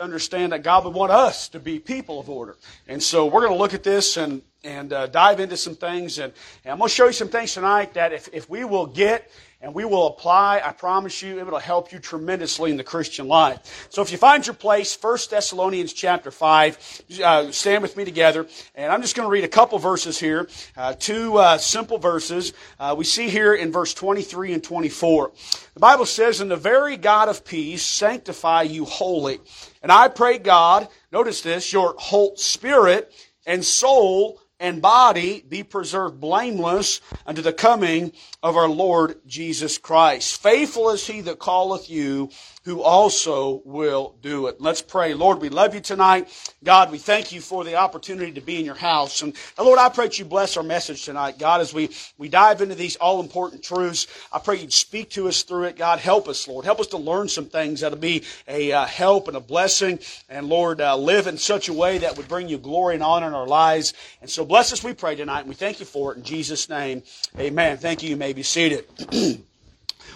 [0.00, 2.56] understand that God would want us to be people of order.
[2.86, 6.20] And so we're going to look at this and, and uh, dive into some things.
[6.20, 6.32] And,
[6.64, 9.28] and I'm going to show you some things tonight that if, if we will get
[9.60, 13.26] and we will apply, I promise you, it will help you tremendously in the Christian
[13.26, 13.88] life.
[13.90, 18.46] So if you find your place, 1 Thessalonians chapter 5, uh, stand with me together.
[18.76, 22.52] And I'm just going to read a couple verses here, uh, two uh, simple verses.
[22.78, 25.32] Uh, we see here in verse 23 and 24.
[25.74, 29.40] The Bible says, And the very God of peace sanctify you wholly.
[29.82, 33.12] And I pray God, notice this, your whole spirit
[33.44, 38.12] and soul and body be preserved blameless unto the coming
[38.42, 40.40] of our Lord Jesus Christ.
[40.40, 42.30] Faithful is he that calleth you,
[42.68, 44.60] who also will do it.
[44.60, 45.14] Let's pray.
[45.14, 46.28] Lord, we love you tonight.
[46.62, 49.22] God, we thank you for the opportunity to be in your house.
[49.22, 51.38] And Lord, I pray that you bless our message tonight.
[51.38, 55.28] God, as we, we dive into these all important truths, I pray you'd speak to
[55.28, 55.78] us through it.
[55.78, 56.66] God, help us, Lord.
[56.66, 59.98] Help us to learn some things that'll be a uh, help and a blessing.
[60.28, 63.28] And Lord, uh, live in such a way that would bring you glory and honor
[63.28, 63.94] in our lives.
[64.20, 65.40] And so bless us, we pray tonight.
[65.40, 67.02] And we thank you for it in Jesus' name.
[67.38, 67.78] Amen.
[67.78, 68.10] Thank you.
[68.10, 68.84] You may be seated.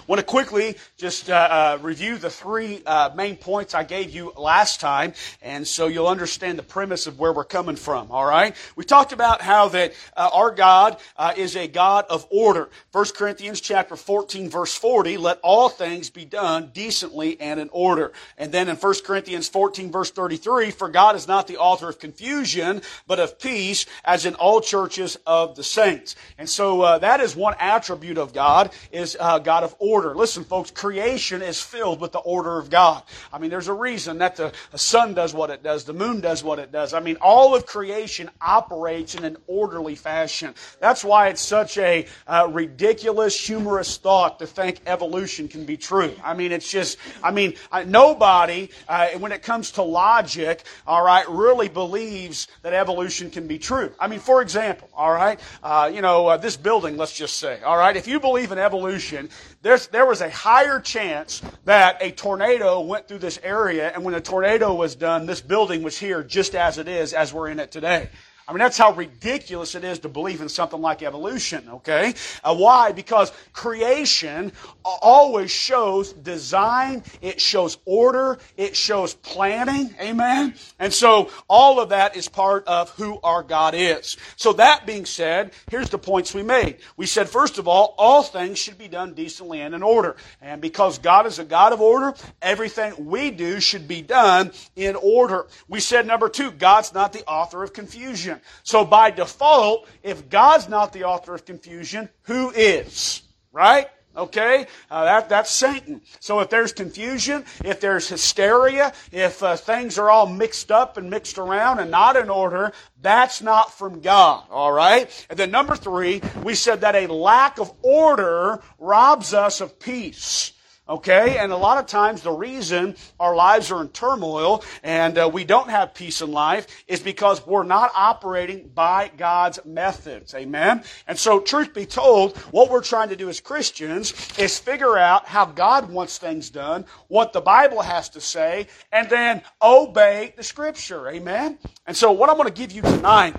[0.07, 4.33] want to quickly just uh, uh, review the three uh, main points I gave you
[4.37, 8.11] last time, and so you'll understand the premise of where we're coming from.
[8.11, 12.27] All right, we talked about how that uh, our God uh, is a God of
[12.31, 12.69] order.
[12.93, 18.13] 1 Corinthians chapter 14, verse 40: "Let all things be done decently and in order."
[18.37, 21.99] And then in 1 Corinthians 14, verse 33, "For God is not the author of
[21.99, 27.37] confusion, but of peace, as in all churches of the saints." And so that is
[27.37, 30.15] one attribute of God is God of order order.
[30.15, 33.03] Listen, folks, creation is filled with the order of God.
[33.31, 36.21] I mean, there's a reason that the, the sun does what it does, the moon
[36.23, 36.95] does what it does.
[36.95, 40.55] I mean, all of creation operates in an orderly fashion.
[40.81, 46.15] That's why it's such a uh, ridiculous, humorous thought to think evolution can be true.
[46.25, 47.53] I mean, it's just, I mean,
[47.87, 53.59] nobody, uh, when it comes to logic, all right, really believes that evolution can be
[53.59, 53.93] true.
[54.01, 57.61] I mean, for example, all right, uh, you know, uh, this building, let's just say,
[57.63, 59.29] all right, if you believe in evolution,
[59.63, 64.13] there's, there was a higher chance that a tornado went through this area, and when
[64.13, 67.61] the tornado was done, this building was here just as it is, as we're in
[67.61, 68.11] it today.
[68.53, 72.13] I mean, that's how ridiculous it is to believe in something like evolution, okay?
[72.45, 72.93] Uh, why?
[72.93, 74.53] Because creation
[74.85, 80.53] always shows design, it shows order, it shows planning, amen?
[80.79, 84.19] And so all of that is part of who our God is.
[84.37, 86.77] So that being said, here's the points we made.
[86.99, 90.17] We said, first of all, all things should be done decently and in order.
[90.43, 94.95] And because God is a God of order, everything we do should be done in
[94.97, 95.47] order.
[95.69, 98.41] We said, number two, God's not the author of confusion confusion.
[98.63, 103.23] So by default, if God's not the author of confusion, who is?
[103.53, 103.89] Right?
[104.17, 104.67] Okay?
[104.91, 106.03] Uh, that, that's Satan.
[106.21, 111.09] So if there's confusion, if there's hysteria, if uh, things are all mixed up and
[111.09, 114.45] mixed around and not in order, that's not from God.
[114.51, 115.27] Alright?
[115.31, 120.52] And then number three, we said that a lack of order robs us of peace.
[120.89, 121.39] Okay?
[121.39, 125.45] And a lot of times the reason our lives are in turmoil and uh, we
[125.45, 130.35] don't have peace in life is because we're not operating by God's methods.
[130.35, 130.83] Amen?
[131.07, 135.27] And so, truth be told, what we're trying to do as Christians is figure out
[135.27, 140.43] how God wants things done, what the Bible has to say, and then obey the
[140.43, 141.09] Scripture.
[141.09, 141.59] Amen?
[141.87, 143.37] And so, what I'm going to give you tonight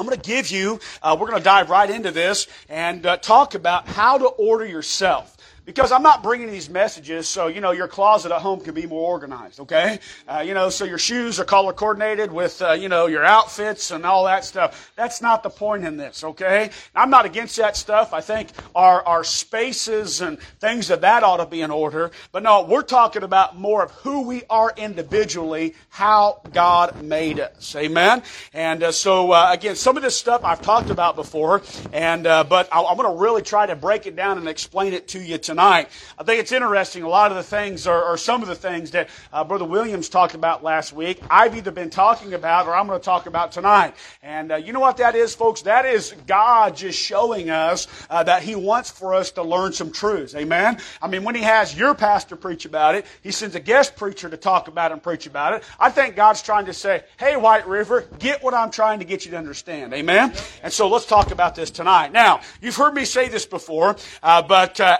[0.00, 3.18] I'm going to give you, uh, we're going to dive right into this and uh,
[3.18, 5.36] talk about how to order yourself.
[5.70, 8.86] Because I'm not bringing these messages so, you know, your closet at home can be
[8.86, 10.00] more organized, okay?
[10.26, 13.92] Uh, you know, so your shoes are color coordinated with, uh, you know, your outfits
[13.92, 14.90] and all that stuff.
[14.96, 16.70] That's not the point in this, okay?
[16.92, 18.12] I'm not against that stuff.
[18.12, 22.10] I think our, our spaces and things of that ought to be in order.
[22.32, 27.76] But no, we're talking about more of who we are individually, how God made us.
[27.76, 28.24] Amen?
[28.52, 32.42] And uh, so, uh, again, some of this stuff I've talked about before, and, uh,
[32.42, 35.20] but I, I'm going to really try to break it down and explain it to
[35.20, 35.88] you tonight tonight.
[36.18, 37.02] I think it's interesting.
[37.02, 40.08] A lot of the things, or, or some of the things that uh, Brother Williams
[40.08, 43.52] talked about last week, I've either been talking about or I'm going to talk about
[43.52, 43.94] tonight.
[44.22, 45.60] And uh, you know what that is, folks?
[45.62, 49.92] That is God just showing us uh, that He wants for us to learn some
[49.92, 50.34] truths.
[50.34, 50.78] Amen?
[51.02, 54.30] I mean, when He has your pastor preach about it, He sends a guest preacher
[54.30, 55.62] to talk about it and preach about it.
[55.78, 59.26] I think God's trying to say, hey, White River, get what I'm trying to get
[59.26, 59.92] you to understand.
[59.92, 60.32] Amen?
[60.62, 62.12] And so let's talk about this tonight.
[62.12, 64.96] Now, you've heard me say this before, uh, but uh,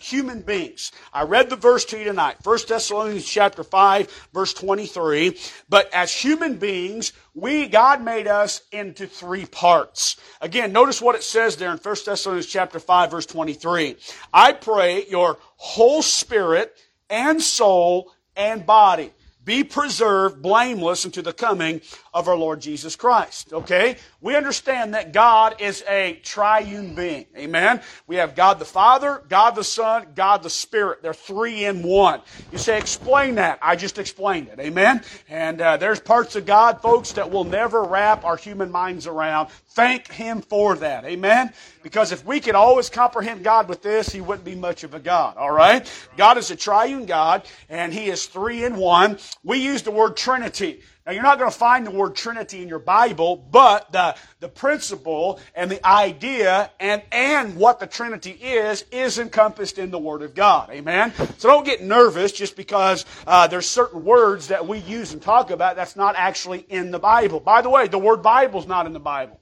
[0.00, 0.92] human beings.
[1.12, 2.36] I read the verse to you tonight.
[2.42, 5.38] 1 Thessalonians chapter 5, verse 23.
[5.68, 10.16] But as human beings, we, God made us into three parts.
[10.40, 13.96] Again, notice what it says there in 1 Thessalonians chapter 5, verse 23.
[14.32, 16.76] I pray your whole spirit
[17.08, 19.12] and soul and body.
[19.44, 21.80] be preserved blameless unto the coming
[22.14, 23.52] of our Lord Jesus Christ.
[23.52, 23.96] Okay?
[24.20, 27.26] We understand that God is a triune being.
[27.36, 27.80] Amen?
[28.06, 31.02] We have God the Father, God the Son, God the Spirit.
[31.02, 32.20] They're three in one.
[32.50, 33.58] You say, explain that.
[33.62, 34.60] I just explained it.
[34.60, 35.02] Amen?
[35.28, 39.48] And uh, there's parts of God, folks, that will never wrap our human minds around.
[39.70, 41.04] Thank Him for that.
[41.06, 41.52] Amen?
[41.82, 45.00] Because if we could always comprehend God with this, He wouldn't be much of a
[45.00, 45.38] God.
[45.38, 45.90] All right?
[46.18, 49.18] God is a triune God, and He is three in one.
[49.42, 50.82] We use the word Trinity.
[51.04, 54.48] Now, you're not going to find the word Trinity in your Bible, but the, the
[54.48, 60.22] principle and the idea and, and what the Trinity is, is encompassed in the Word
[60.22, 60.70] of God.
[60.70, 61.12] Amen?
[61.38, 65.50] So don't get nervous just because uh, there's certain words that we use and talk
[65.50, 67.40] about that's not actually in the Bible.
[67.40, 69.41] By the way, the word Bible is not in the Bible.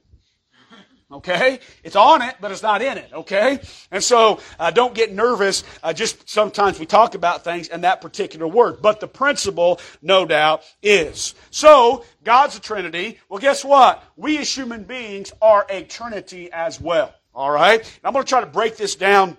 [1.11, 1.59] Okay?
[1.83, 3.09] It's on it, but it's not in it.
[3.13, 3.59] Okay?
[3.91, 5.63] And so, uh, don't get nervous.
[5.83, 8.81] Uh, just sometimes we talk about things and that particular word.
[8.81, 11.35] But the principle, no doubt, is.
[11.49, 13.19] So, God's a Trinity.
[13.29, 14.03] Well, guess what?
[14.15, 17.13] We as human beings are a Trinity as well.
[17.35, 17.99] Alright?
[18.03, 19.37] I'm going to try to break this down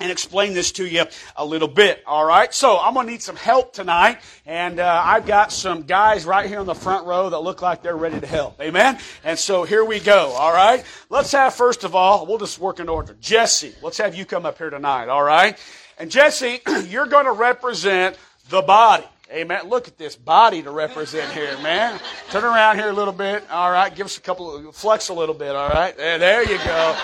[0.00, 1.04] and explain this to you
[1.36, 2.02] a little bit.
[2.06, 2.52] All right.
[2.52, 4.18] So I'm going to need some help tonight.
[4.46, 7.82] And uh, I've got some guys right here on the front row that look like
[7.82, 8.60] they're ready to help.
[8.60, 8.98] Amen.
[9.24, 10.30] And so here we go.
[10.30, 10.84] All right.
[11.08, 13.16] Let's have, first of all, we'll just work in order.
[13.20, 15.08] Jesse, let's have you come up here tonight.
[15.08, 15.58] All right.
[15.98, 18.16] And Jesse, you're going to represent
[18.48, 19.06] the body.
[19.32, 19.66] Amen.
[19.70, 21.98] Look at this body to represent here, man.
[22.28, 23.42] Turn around here a little bit.
[23.50, 23.94] All right.
[23.94, 25.56] Give us a couple of, flex a little bit.
[25.56, 25.96] All right.
[25.96, 26.94] There, there you go.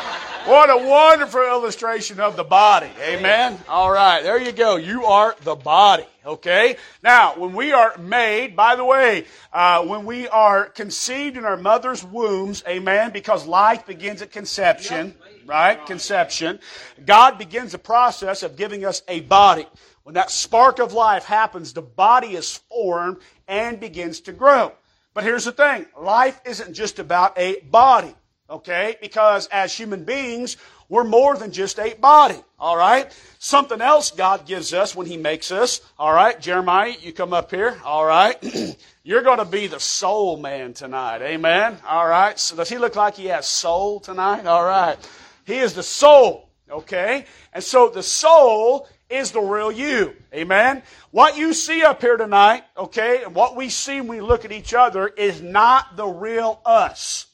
[0.45, 2.91] What a wonderful illustration of the body.
[3.01, 3.59] Amen.
[3.67, 4.23] All right.
[4.23, 4.77] There you go.
[4.77, 6.05] You are the body.
[6.27, 6.77] Okay.
[7.03, 11.57] Now, when we are made, by the way, uh, when we are conceived in our
[11.57, 15.15] mother's wombs, amen, because life begins at conception,
[15.47, 15.85] right?
[15.87, 16.59] Conception.
[17.07, 19.67] God begins the process of giving us a body.
[20.09, 24.73] When that spark of life happens, the body is formed and begins to grow.
[25.13, 25.85] But here's the thing.
[26.01, 28.15] Life isn't just about a body.
[28.49, 28.97] Okay?
[29.03, 30.57] Because as human beings,
[30.89, 32.43] we're more than just a body.
[32.59, 33.15] Alright?
[33.39, 35.83] Something else God gives us when He makes us.
[36.01, 36.41] Alright?
[36.41, 37.77] Jeremiah, you come up here.
[37.85, 38.43] Alright?
[39.05, 41.21] You're going to be the soul man tonight.
[41.21, 41.77] Amen?
[41.87, 42.39] Alright?
[42.39, 44.47] So does he look like he has soul tonight?
[44.47, 45.07] Alright.
[45.45, 46.49] He is the soul.
[46.71, 47.27] Okay?
[47.53, 50.15] And so the soul is the real you.
[50.35, 50.83] Amen?
[51.11, 54.53] What you see up here tonight, okay, and what we see when we look at
[54.53, 57.27] each other is not the real us.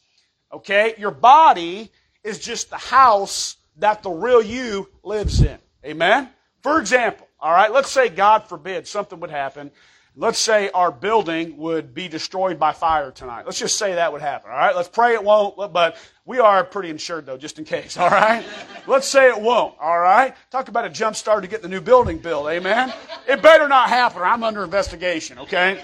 [0.53, 0.95] Okay?
[0.99, 1.91] Your body
[2.23, 5.59] is just the house that the real you lives in.
[5.85, 6.31] Amen?
[6.63, 9.71] For example, all right, let's say, God forbid, something would happen.
[10.17, 13.47] Let's say our building would be destroyed by fire tonight.
[13.47, 14.49] Let's just say that would happen.
[14.49, 17.97] All right, let's pray it won't, but we are pretty insured though, just in case.
[17.99, 18.45] All right,
[18.87, 19.75] let's say it won't.
[19.81, 22.49] All right, talk about a jump start to get the new building built.
[22.49, 22.95] Amen.
[23.27, 25.37] It better not happen, I'm under investigation.
[25.41, 25.83] Okay,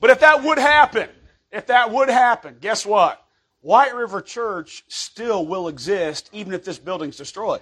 [0.00, 1.10] but if that would happen,
[1.52, 3.22] if that would happen, guess what?
[3.60, 7.60] White River Church still will exist even if this building's destroyed.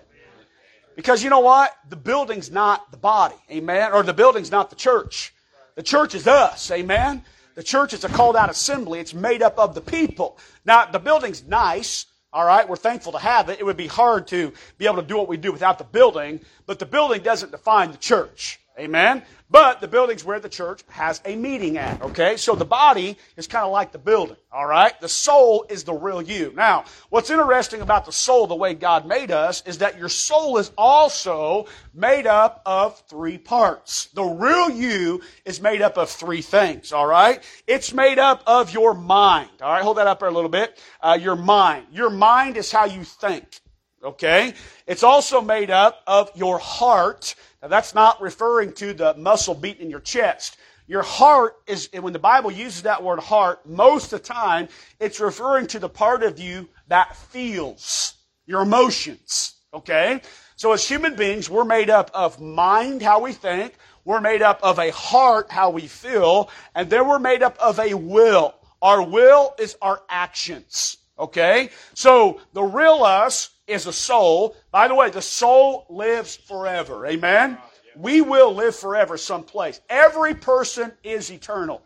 [0.94, 1.76] Because you know what?
[1.88, 3.93] The building's not the body, amen?
[3.93, 5.34] Or the building's not the church.
[5.79, 7.23] The church is us, amen?
[7.55, 8.99] The church is a called out assembly.
[8.99, 10.37] It's made up of the people.
[10.65, 12.69] Now, the building's nice, all right?
[12.69, 13.61] We're thankful to have it.
[13.61, 16.41] It would be hard to be able to do what we do without the building,
[16.67, 18.59] but the building doesn't define the church.
[18.79, 19.23] Amen?
[19.51, 22.37] But the building's where the church has a meeting at, okay?
[22.37, 24.99] So the body is kind of like the building, all right?
[25.01, 26.53] The soul is the real you.
[26.55, 30.58] Now, what's interesting about the soul, the way God made us, is that your soul
[30.58, 34.06] is also made up of three parts.
[34.15, 37.43] The real you is made up of three things, all right?
[37.67, 39.82] It's made up of your mind, all right?
[39.82, 40.79] Hold that up there a little bit.
[41.01, 41.87] Uh, your mind.
[41.91, 43.61] Your mind is how you think,
[44.05, 44.53] okay?
[44.87, 49.82] It's also made up of your heart, now, that's not referring to the muscle beating
[49.82, 50.56] in your chest.
[50.86, 54.69] Your heart is, when the Bible uses that word heart, most of the time,
[55.00, 58.15] it's referring to the part of you that feels
[58.46, 59.55] your emotions.
[59.74, 60.22] Okay?
[60.56, 63.74] So as human beings, we're made up of mind, how we think.
[64.05, 66.50] We're made up of a heart, how we feel.
[66.74, 68.55] And then we're made up of a will.
[68.81, 70.96] Our will is our actions.
[71.19, 71.70] Okay?
[71.94, 74.56] So the real us is a soul.
[74.72, 77.06] By the way, the soul lives forever.
[77.06, 77.58] Amen?
[77.96, 79.81] We will live forever someplace.
[79.89, 81.82] Every person is eternal.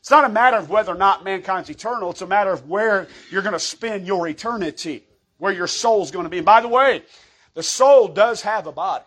[0.00, 2.10] It's not a matter of whether or not mankind's eternal.
[2.10, 5.04] It's a matter of where you're going to spend your eternity,
[5.38, 6.38] where your soul's going to be.
[6.38, 7.04] And by the way,
[7.54, 9.04] the soul does have a body.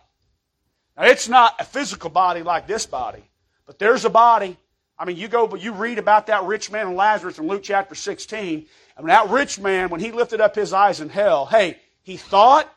[0.96, 3.24] Now, it's not a physical body like this body,
[3.66, 4.56] but there's a body.
[4.96, 7.64] I mean, you go, but you read about that rich man and Lazarus in Luke
[7.64, 8.66] chapter 16.
[8.96, 12.18] I And that rich man, when he lifted up his eyes in hell, hey, he
[12.18, 12.72] thought,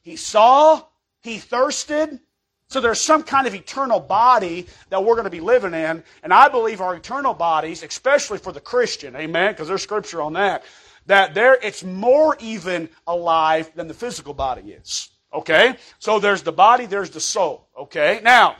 [0.00, 0.82] he saw,
[1.20, 2.20] he thirsted,
[2.68, 6.02] So there's some kind of eternal body that we're going to be living in.
[6.22, 10.34] And I believe our eternal bodies, especially for the Christian, amen, because there's scripture on
[10.34, 10.64] that,
[11.06, 15.10] that there it's more even alive than the physical body is.
[15.32, 15.76] Okay?
[15.98, 17.68] So there's the body, there's the soul.
[17.76, 18.20] Okay?
[18.22, 18.56] Now,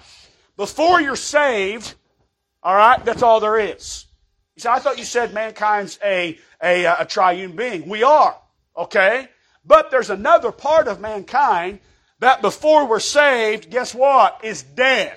[0.57, 1.95] before you're saved,
[2.63, 4.07] all right, that's all there is.
[4.57, 7.89] You say, I thought you said mankind's a, a, a triune being.
[7.89, 8.37] We are.
[8.77, 9.29] Okay?
[9.65, 11.81] But there's another part of mankind
[12.21, 14.41] that before we're saved, guess what?
[14.43, 15.17] Is dead.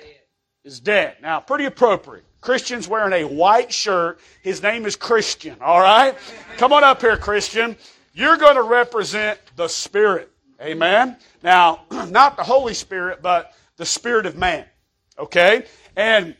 [0.64, 1.16] Is dead.
[1.22, 2.24] Now, pretty appropriate.
[2.40, 4.20] Christian's wearing a white shirt.
[4.42, 6.16] His name is Christian, all right?
[6.56, 7.76] Come on up here, Christian.
[8.12, 10.30] You're going to represent the Spirit.
[10.60, 11.16] Amen?
[11.42, 14.66] Now, not the Holy Spirit, but the Spirit of man.
[15.18, 15.64] Okay?
[15.96, 16.36] And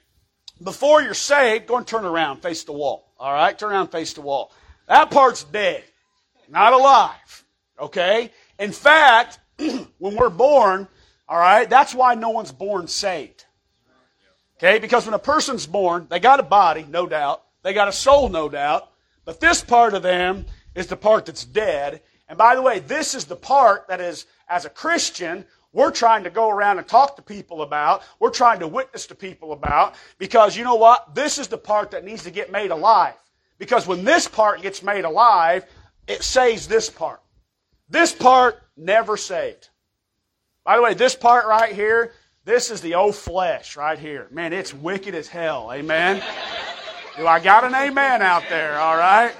[0.62, 3.12] before you're saved, go and turn around, face the wall.
[3.18, 3.56] All right?
[3.56, 4.52] Turn around, face the wall.
[4.88, 5.84] That part's dead,
[6.48, 7.44] not alive.
[7.78, 8.30] Okay?
[8.58, 10.88] In fact, when we're born,
[11.28, 13.44] all right, that's why no one's born saved.
[14.56, 14.78] Okay?
[14.78, 17.42] Because when a person's born, they got a body, no doubt.
[17.62, 18.88] They got a soul, no doubt.
[19.24, 22.02] But this part of them is the part that's dead.
[22.28, 26.24] And by the way, this is the part that is, as a Christian, we're trying
[26.24, 28.02] to go around and talk to people about.
[28.20, 29.94] We're trying to witness to people about.
[30.18, 31.14] Because you know what?
[31.14, 33.14] This is the part that needs to get made alive.
[33.58, 35.64] Because when this part gets made alive,
[36.06, 37.21] it saves this part.
[37.92, 39.68] This part never saved.
[40.64, 42.12] By the way, this part right here,
[42.46, 44.28] this is the old flesh right here.
[44.30, 45.70] Man, it's wicked as hell.
[45.70, 46.22] Amen.
[47.18, 48.78] Do I got an amen out there?
[48.78, 49.34] All right.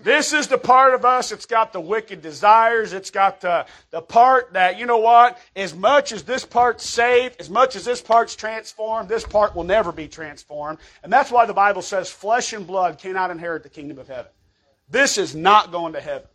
[0.00, 2.92] This is the part of us that's got the wicked desires.
[2.92, 7.36] It's got the, the part that, you know what, as much as this part's saved,
[7.38, 10.78] as much as this part's transformed, this part will never be transformed.
[11.04, 14.32] And that's why the Bible says flesh and blood cannot inherit the kingdom of heaven.
[14.90, 16.26] This is not going to heaven.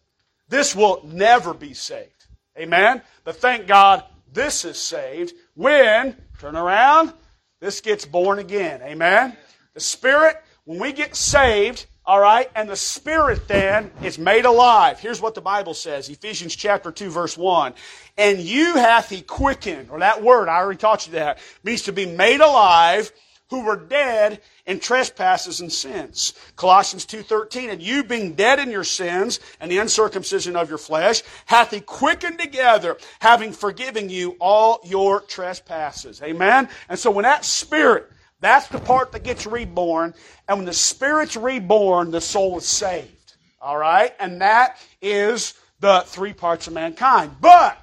[0.51, 2.27] This will never be saved.
[2.59, 3.01] Amen?
[3.23, 4.03] But thank God
[4.33, 7.13] this is saved when, turn around,
[7.61, 8.81] this gets born again.
[8.81, 9.37] Amen?
[9.73, 14.99] The Spirit, when we get saved, all right, and the Spirit then is made alive.
[14.99, 17.73] Here's what the Bible says Ephesians chapter 2, verse 1.
[18.17, 21.93] And you hath he quickened, or that word, I already taught you that, means to
[21.93, 23.13] be made alive
[23.51, 26.33] who were dead in trespasses and sins.
[26.55, 31.21] Colossians 2.13, and you being dead in your sins and the uncircumcision of your flesh,
[31.45, 36.21] hath he quickened together, having forgiven you all your trespasses.
[36.23, 36.69] Amen?
[36.87, 40.13] And so when that spirit, that's the part that gets reborn,
[40.47, 43.35] and when the spirit's reborn, the soul is saved.
[43.61, 44.15] All right?
[44.17, 47.35] And that is the three parts of mankind.
[47.41, 47.77] But,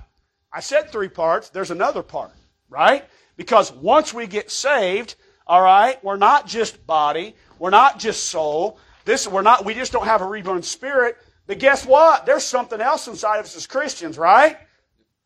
[0.51, 2.33] I said three parts, there's another part,
[2.71, 3.05] right?
[3.37, 5.15] Because once we get saved,
[5.49, 6.03] all right?
[6.05, 7.35] We're not just body.
[7.59, 8.79] We're not just soul.
[9.05, 11.17] This, we're not, we just don't have a reborn spirit.
[11.47, 12.27] But guess what?
[12.27, 14.59] There's something else inside of us as Christians, right?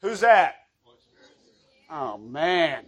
[0.01, 0.55] Who's that?
[1.91, 2.85] Oh, man.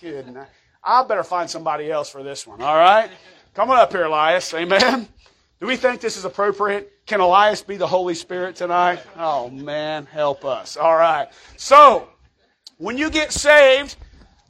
[0.00, 0.28] Good.
[0.28, 0.48] night.
[0.82, 3.10] I better find somebody else for this one, all right?
[3.54, 4.52] Come on up here, Elias.
[4.54, 5.06] Amen.
[5.60, 6.90] Do we think this is appropriate?
[7.06, 9.00] Can Elias be the Holy Spirit tonight?
[9.18, 10.78] Oh, man, help us.
[10.78, 11.28] All right.
[11.58, 12.08] So,
[12.78, 13.96] when you get saved,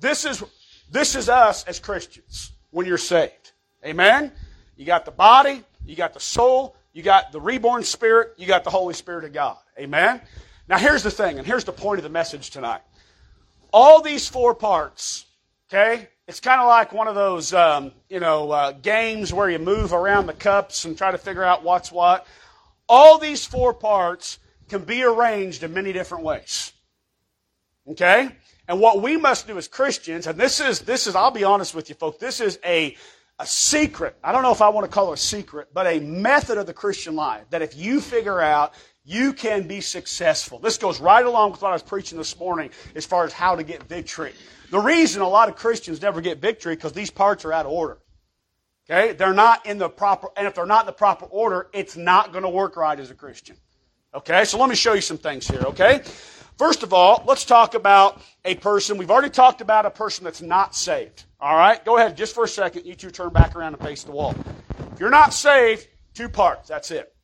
[0.00, 0.44] this is
[0.90, 3.52] this is us as Christians when you're saved.
[3.84, 4.32] Amen?
[4.76, 8.64] You got the body, you got the soul, you got the reborn spirit, you got
[8.64, 9.58] the Holy Spirit of God.
[9.78, 10.20] Amen?
[10.68, 12.82] Now, here's the thing, and here's the point of the message tonight.
[13.72, 15.26] All these four parts,
[15.68, 19.58] okay, it's kind of like one of those, um, you know, uh, games where you
[19.58, 22.26] move around the cups and try to figure out what's what.
[22.88, 26.72] All these four parts can be arranged in many different ways.
[27.88, 28.30] Okay?
[28.70, 31.74] And what we must do as Christians, and this is, this is, I'll be honest
[31.74, 32.96] with you folks, this is a,
[33.40, 34.14] a secret.
[34.22, 36.66] I don't know if I want to call it a secret, but a method of
[36.66, 38.74] the Christian life that if you figure out,
[39.04, 40.60] you can be successful.
[40.60, 43.56] This goes right along with what I was preaching this morning as far as how
[43.56, 44.32] to get victory.
[44.70, 47.72] The reason a lot of Christians never get victory because these parts are out of
[47.72, 47.98] order.
[48.88, 49.14] Okay?
[49.14, 52.30] They're not in the proper, and if they're not in the proper order, it's not
[52.30, 53.56] going to work right as a Christian.
[54.14, 54.44] Okay?
[54.44, 56.02] So let me show you some things here, okay?
[56.60, 58.98] First of all, let's talk about a person.
[58.98, 61.24] We've already talked about a person that's not saved.
[61.40, 61.82] All right?
[61.86, 62.84] Go ahead just for a second.
[62.84, 64.34] You two turn back around and face the wall.
[64.92, 66.68] If you're not saved, two parts.
[66.68, 67.14] That's it.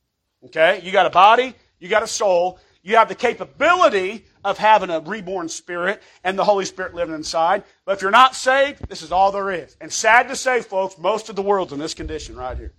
[0.46, 0.80] Okay?
[0.82, 5.00] You got a body, you got a soul, you have the capability of having a
[5.00, 7.62] reborn spirit and the Holy Spirit living inside.
[7.84, 9.76] But if you're not saved, this is all there is.
[9.82, 12.72] And sad to say, folks, most of the world's in this condition right here.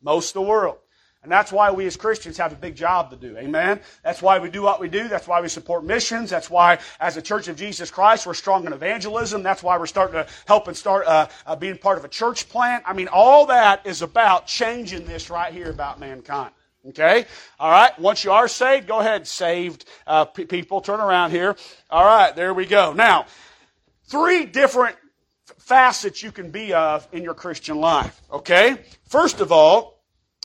[0.00, 0.78] Most of the world.
[1.22, 3.36] And that's why we as Christians have a big job to do.
[3.36, 3.80] Amen?
[4.02, 5.06] That's why we do what we do.
[5.06, 6.30] That's why we support missions.
[6.30, 9.44] That's why, as a Church of Jesus Christ, we're strong in evangelism.
[9.44, 12.48] That's why we're starting to help and start uh, uh, being part of a church
[12.48, 12.82] plant.
[12.86, 16.50] I mean, all that is about changing this right here about mankind.
[16.88, 17.26] Okay?
[17.60, 17.96] All right.
[18.00, 20.80] Once you are saved, go ahead, saved uh, p- people.
[20.80, 21.54] Turn around here.
[21.88, 22.34] All right.
[22.34, 22.92] There we go.
[22.92, 23.26] Now,
[24.06, 24.96] three different
[25.58, 28.20] facets you can be of in your Christian life.
[28.32, 28.78] Okay?
[29.08, 29.91] First of all,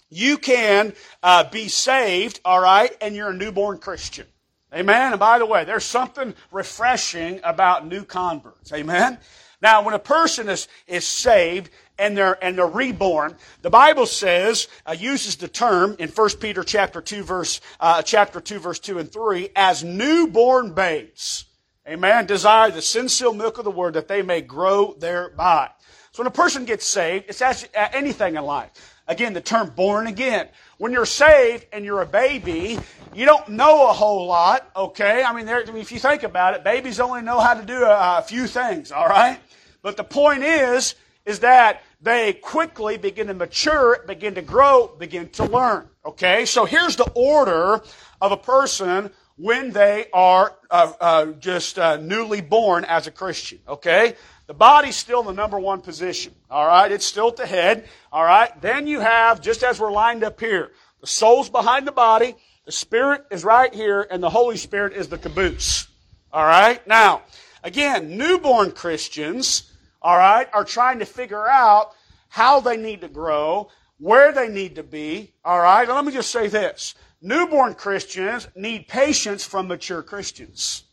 [0.10, 4.26] you can uh, be saved, all right, and you're a newborn Christian.
[4.74, 5.14] Amen.
[5.14, 8.74] And by the way, there's something refreshing about new converts.
[8.74, 9.18] Amen.
[9.62, 14.68] Now, when a person is, is saved and they're, and they're reborn, the Bible says,
[14.86, 19.00] uh, uses the term in 1 Peter chapter 2 verse, uh, chapter 2 verse 2
[19.00, 21.46] and 3 as newborn babes.
[21.88, 22.26] Amen.
[22.26, 25.70] Desire the sincere milk of the word that they may grow thereby.
[26.12, 28.97] So when a person gets saved, it's actually uh, anything in life.
[29.08, 30.50] Again, the term born again.
[30.78, 32.78] When you're saved and you're a baby,
[33.16, 35.24] you don't know a whole lot, okay?
[35.24, 37.66] I mean, there, I mean if you think about it, babies only know how to
[37.66, 39.40] do a, a few things, all right?
[39.82, 40.96] But the point is,
[41.26, 46.46] is that they quickly begin to mature, begin to grow, begin to learn, okay?
[46.46, 47.82] So here's the order
[48.22, 53.60] of a person when they are uh, uh, just uh, newly born as a Christian,
[53.68, 54.16] okay?
[54.48, 56.34] The body's still in the number one position.
[56.50, 56.92] All right.
[56.92, 57.88] It's still at the head.
[58.12, 58.50] All right.
[58.62, 62.34] Then you have, just as we're lined up here, the soul's behind the body.
[62.66, 65.88] The Spirit is right here and the Holy Spirit is the caboose.
[66.32, 66.86] All right.
[66.88, 67.24] Now,
[67.64, 71.92] again, newborn Christians, all right, are trying to figure out
[72.30, 75.34] how they need to grow, where they need to be.
[75.44, 75.88] All right.
[75.88, 76.96] let me just say this.
[77.22, 80.84] Newborn Christians need patience from mature Christians.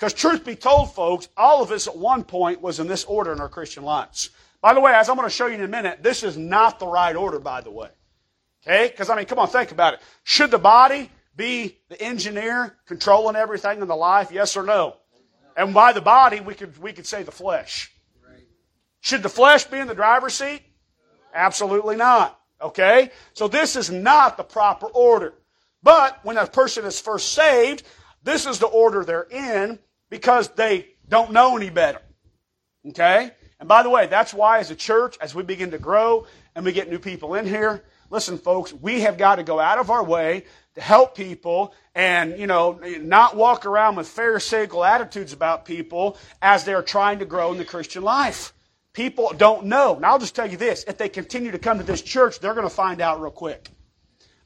[0.00, 3.34] Because truth be told, folks, all of us at one point was in this order
[3.34, 4.30] in our Christian lives.
[4.62, 6.78] By the way, as I'm going to show you in a minute, this is not
[6.78, 7.90] the right order, by the way.
[8.62, 8.88] Okay?
[8.88, 10.00] Because, I mean, come on, think about it.
[10.24, 14.32] Should the body be the engineer controlling everything in the life?
[14.32, 14.96] Yes or no?
[15.54, 17.92] And by the body, we could, we could say the flesh.
[19.02, 20.62] Should the flesh be in the driver's seat?
[21.34, 22.40] Absolutely not.
[22.62, 23.10] Okay?
[23.34, 25.34] So this is not the proper order.
[25.82, 27.82] But when a person is first saved,
[28.22, 29.78] this is the order they're in
[30.10, 32.02] because they don't know any better.
[32.88, 33.30] Okay?
[33.58, 36.64] And by the way, that's why as a church, as we begin to grow and
[36.64, 39.90] we get new people in here, listen folks, we have got to go out of
[39.90, 45.64] our way to help people and, you know, not walk around with pharisaical attitudes about
[45.64, 48.52] people as they're trying to grow in the Christian life.
[48.92, 49.98] People don't know.
[49.98, 50.84] Now I'll just tell you this.
[50.88, 53.68] If they continue to come to this church, they're going to find out real quick.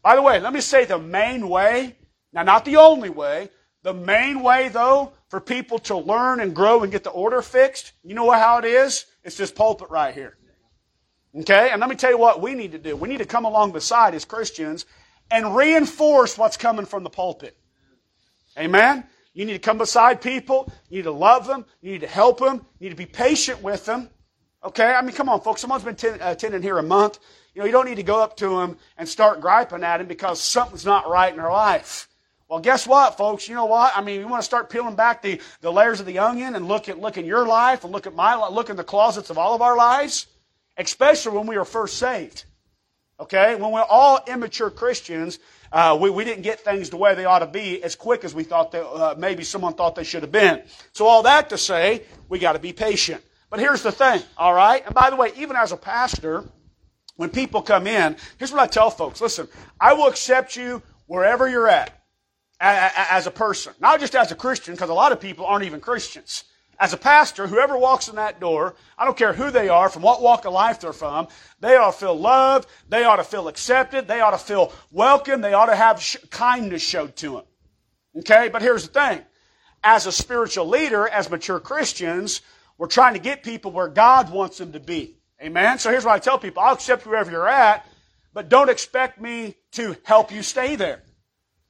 [0.02, 1.96] By the way, let me say the main way,
[2.32, 3.48] now not the only way,
[3.84, 7.92] the main way though, for people to learn and grow and get the order fixed,
[8.02, 9.04] you know how it is?
[9.22, 10.36] It's this pulpit right here.
[11.38, 11.68] Okay?
[11.70, 12.96] And let me tell you what we need to do.
[12.96, 14.86] We need to come along beside as Christians
[15.30, 17.56] and reinforce what's coming from the pulpit.
[18.58, 19.04] Amen?
[19.34, 20.72] You need to come beside people.
[20.88, 21.66] You need to love them.
[21.82, 22.64] You need to help them.
[22.78, 24.08] You need to be patient with them.
[24.64, 24.94] Okay?
[24.94, 25.60] I mean, come on, folks.
[25.60, 27.18] Someone's been t- attending uh, here a month.
[27.54, 30.06] You know, you don't need to go up to them and start griping at them
[30.06, 32.08] because something's not right in their life.
[32.48, 33.48] Well, guess what, folks?
[33.48, 33.96] You know what?
[33.96, 36.68] I mean, you want to start peeling back the, the layers of the onion and
[36.68, 39.38] look at look at your life and look at my look in the closets of
[39.38, 40.26] all of our lives,
[40.76, 42.44] especially when we were first saved.
[43.18, 45.38] Okay, when we're all immature Christians,
[45.72, 48.34] uh, we, we didn't get things the way they ought to be as quick as
[48.34, 50.62] we thought that uh, maybe someone thought they should have been.
[50.92, 53.22] So all that to say, we got to be patient.
[53.50, 54.84] But here's the thing, all right?
[54.84, 56.44] And by the way, even as a pastor,
[57.16, 59.48] when people come in, here's what I tell folks: Listen,
[59.80, 62.03] I will accept you wherever you're at
[62.64, 65.80] as a person, not just as a Christian, because a lot of people aren't even
[65.80, 66.44] Christians.
[66.80, 70.02] As a pastor, whoever walks in that door, I don't care who they are, from
[70.02, 71.28] what walk of life they're from,
[71.60, 75.40] they ought to feel loved, they ought to feel accepted, they ought to feel welcome,
[75.40, 77.44] they ought to have sh- kindness showed to them.
[78.18, 79.20] Okay, but here's the thing.
[79.84, 82.40] As a spiritual leader, as mature Christians,
[82.78, 85.18] we're trying to get people where God wants them to be.
[85.40, 85.78] Amen?
[85.78, 86.62] So here's what I tell people.
[86.62, 87.86] I'll accept wherever you're at,
[88.32, 91.02] but don't expect me to help you stay there.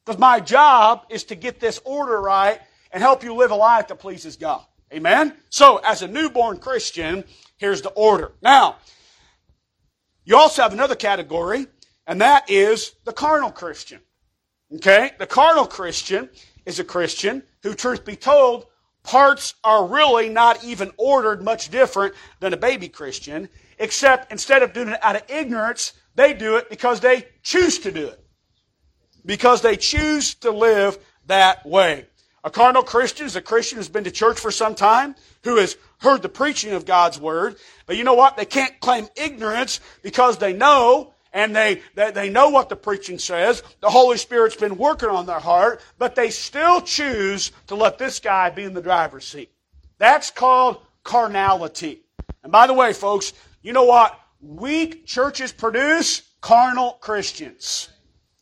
[0.05, 2.61] Because my job is to get this order right
[2.93, 4.65] and help you live a life that pleases God.
[4.93, 5.35] Amen?
[5.51, 7.25] So, as a newborn Christian,
[7.57, 8.33] here's the order.
[8.43, 8.77] Now,
[10.25, 11.67] you also have another category,
[12.07, 14.01] and that is the carnal Christian.
[14.77, 15.13] Okay?
[15.19, 16.29] The carnal Christian
[16.67, 18.67] is a Christian who, truth be told,
[19.03, 24.73] parts are really not even ordered much different than a baby Christian, except instead of
[24.73, 28.24] doing it out of ignorance, they do it because they choose to do it
[29.25, 32.07] because they choose to live that way.
[32.45, 35.77] A carnal Christian is a Christian who's been to church for some time, who has
[35.99, 37.57] heard the preaching of God's Word,
[37.87, 38.37] but you know what?
[38.37, 43.19] They can't claim ignorance because they know and they, they, they know what the preaching
[43.19, 43.63] says.
[43.81, 48.21] The Holy Spirit's been working on their heart, but they still choose to let this
[48.21, 49.51] guy be in the driver's seat.
[49.99, 52.03] That's called carnality.
[52.43, 53.33] And by the way, folks,
[53.63, 54.19] you know what?
[54.41, 57.89] Weak churches produce carnal Christians.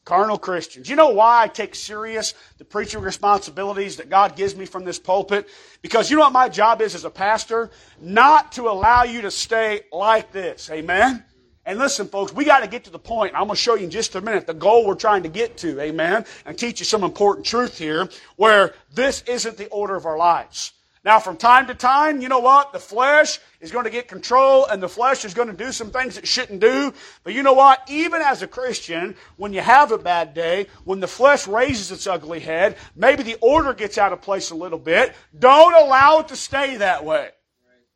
[0.04, 0.88] Carnal Christians.
[0.88, 4.98] You know why I take serious the preaching responsibilities that God gives me from this
[4.98, 5.48] pulpit?
[5.80, 7.70] Because you know what my job is as a pastor?
[8.00, 10.70] Not to allow you to stay like this.
[10.70, 11.24] Amen?
[11.64, 13.34] And listen, folks, we got to get to the point.
[13.34, 15.56] I'm going to show you in just a minute the goal we're trying to get
[15.58, 15.80] to.
[15.80, 16.24] Amen?
[16.44, 20.72] And teach you some important truth here where this isn't the order of our lives.
[21.04, 22.72] Now, from time to time, you know what?
[22.72, 25.90] The flesh is going to get control and the flesh is going to do some
[25.90, 26.94] things it shouldn't do.
[27.24, 27.82] But you know what?
[27.88, 32.06] Even as a Christian, when you have a bad day, when the flesh raises its
[32.06, 36.28] ugly head, maybe the order gets out of place a little bit, don't allow it
[36.28, 37.30] to stay that way.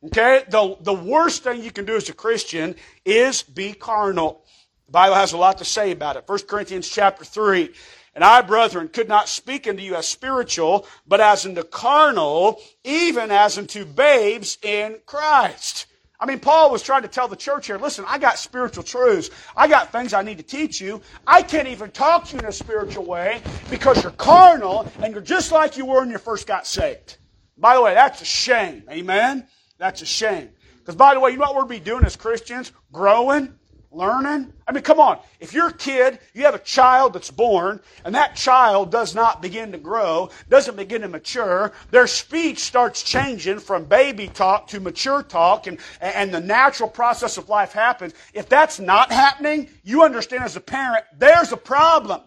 [0.07, 0.43] Okay?
[0.49, 4.45] The, the worst thing you can do as a Christian is be carnal.
[4.87, 6.25] The Bible has a lot to say about it.
[6.27, 7.71] 1 Corinthians chapter 3.
[8.17, 13.31] And I, brethren, could not speak unto you as spiritual, but as unto carnal, even
[13.31, 15.85] as unto babes in Christ.
[16.19, 19.29] I mean, Paul was trying to tell the church here, listen, I got spiritual truths.
[19.55, 21.03] I got things I need to teach you.
[21.27, 25.23] I can't even talk to you in a spiritual way because you're carnal and you're
[25.23, 27.19] just like you were when you first got saved.
[27.59, 28.85] By the way, that's a shame.
[28.91, 29.47] Amen?
[29.77, 30.49] That's a shame.
[30.79, 32.73] Because by the way, you know what we're be doing as Christians?
[32.93, 33.59] Growing
[33.97, 34.53] learning.
[34.69, 35.19] I mean, come on.
[35.41, 39.41] If you're a kid, you have a child that's born, and that child does not
[39.41, 44.81] begin to grow, doesn't begin to mature, their speech starts changing from baby talk to
[44.81, 48.13] mature talk, and, and the natural process of life happens.
[48.35, 52.21] If that's not happening, you understand as a parent, there's a problem.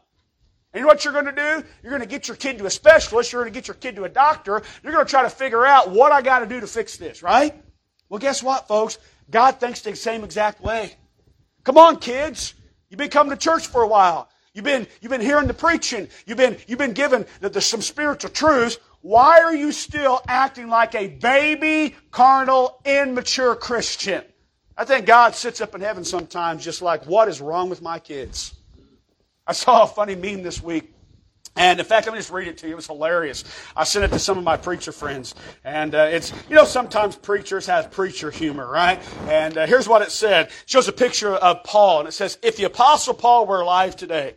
[0.73, 1.67] And you know what you're going to do?
[1.81, 3.95] You're going to get your kid to a specialist, you're going to get your kid
[3.95, 6.59] to a doctor, you're going to try to figure out what I got to do
[6.59, 7.53] to fix this, right?
[8.07, 8.97] Well, guess what, folks?
[9.29, 10.95] God thinks the same exact way.
[11.69, 12.55] Come on, kids.
[12.89, 14.27] You've been coming to church for a while.
[14.55, 16.07] You've been, you've been hearing the preaching.
[16.25, 18.79] You've been, you've been given the, the, some spiritual truths.
[19.01, 24.23] Why are you still acting like a baby, carnal, immature Christian?
[24.75, 27.99] I think God sits up in heaven sometimes just like, what is wrong with my
[27.99, 28.55] kids?
[29.45, 30.91] I saw a funny meme this week
[31.55, 32.73] and in fact, let me just read it to you.
[32.73, 33.43] It was hilarious.
[33.75, 35.35] I sent it to some of my preacher friends.
[35.63, 39.01] And uh, it's, you know, sometimes preachers have preacher humor, right?
[39.27, 40.47] And uh, here's what it said.
[40.47, 41.99] It shows a picture of Paul.
[41.99, 44.35] And it says, if the apostle Paul were alive today,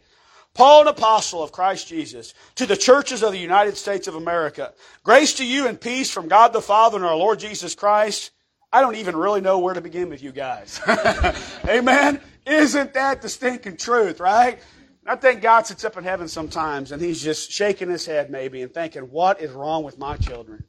[0.54, 4.72] Paul, an apostle of Christ Jesus, to the churches of the United States of America,
[5.02, 8.32] grace to you and peace from God the Father and our Lord Jesus Christ.
[8.70, 10.80] I don't even really know where to begin with you guys.
[11.68, 12.20] Amen?
[12.46, 14.58] Isn't that the stinking truth, right?
[15.06, 18.62] I think God sits up in heaven sometimes and he's just shaking his head maybe
[18.62, 20.64] and thinking, what is wrong with my children?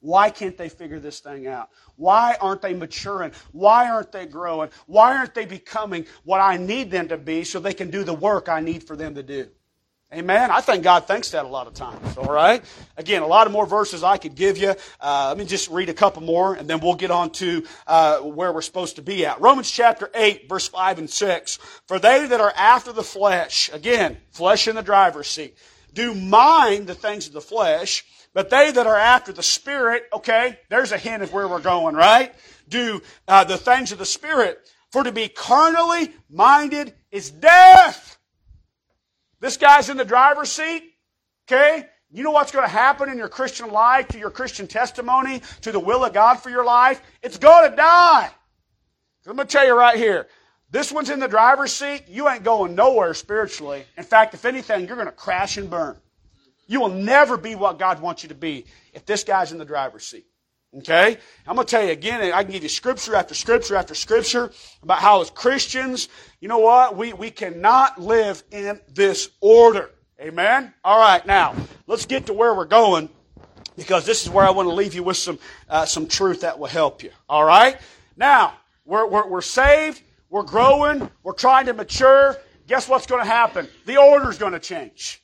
[0.00, 1.70] Why can't they figure this thing out?
[1.96, 3.32] Why aren't they maturing?
[3.52, 4.70] Why aren't they growing?
[4.86, 8.14] Why aren't they becoming what I need them to be so they can do the
[8.14, 9.48] work I need for them to do?
[10.14, 10.50] Amen.
[10.50, 12.18] I think God thinks that a lot of times.
[12.18, 12.62] All right.
[12.98, 14.74] Again, a lot of more verses I could give you.
[15.00, 18.18] Uh, let me just read a couple more, and then we'll get on to uh,
[18.18, 19.40] where we're supposed to be at.
[19.40, 21.58] Romans chapter eight, verse five and six.
[21.88, 25.56] For they that are after the flesh, again, flesh in the driver's seat,
[25.94, 30.58] do mind the things of the flesh, but they that are after the spirit, okay,
[30.68, 32.34] there's a hint of where we're going, right?
[32.68, 34.58] Do uh, the things of the spirit.
[34.90, 38.18] For to be carnally minded is death
[39.42, 40.84] this guy's in the driver's seat.
[41.46, 41.84] Okay?
[42.12, 45.72] You know what's going to happen in your Christian life, to your Christian testimony, to
[45.72, 47.02] the will of God for your life?
[47.22, 48.30] It's going to die.
[49.26, 50.28] I'm going to tell you right here.
[50.70, 52.04] This one's in the driver's seat.
[52.08, 53.84] You ain't going nowhere spiritually.
[53.98, 55.96] In fact, if anything, you're going to crash and burn.
[56.68, 59.64] You will never be what God wants you to be if this guy's in the
[59.64, 60.26] driver's seat.
[60.78, 61.18] Okay?
[61.46, 64.50] I'm going to tell you again, I can give you scripture after scripture after scripture
[64.82, 66.08] about how as Christians,
[66.40, 66.96] you know what?
[66.96, 69.90] We, we cannot live in this order.
[70.20, 70.72] Amen?
[70.84, 71.54] All right, now,
[71.86, 73.08] let's get to where we're going
[73.76, 76.58] because this is where I want to leave you with some, uh, some truth that
[76.58, 77.10] will help you.
[77.28, 77.76] All right?
[78.16, 78.54] Now,
[78.84, 82.36] we're, we're, we're saved, we're growing, we're trying to mature.
[82.66, 83.68] Guess what's going to happen?
[83.86, 85.22] The order's going to change.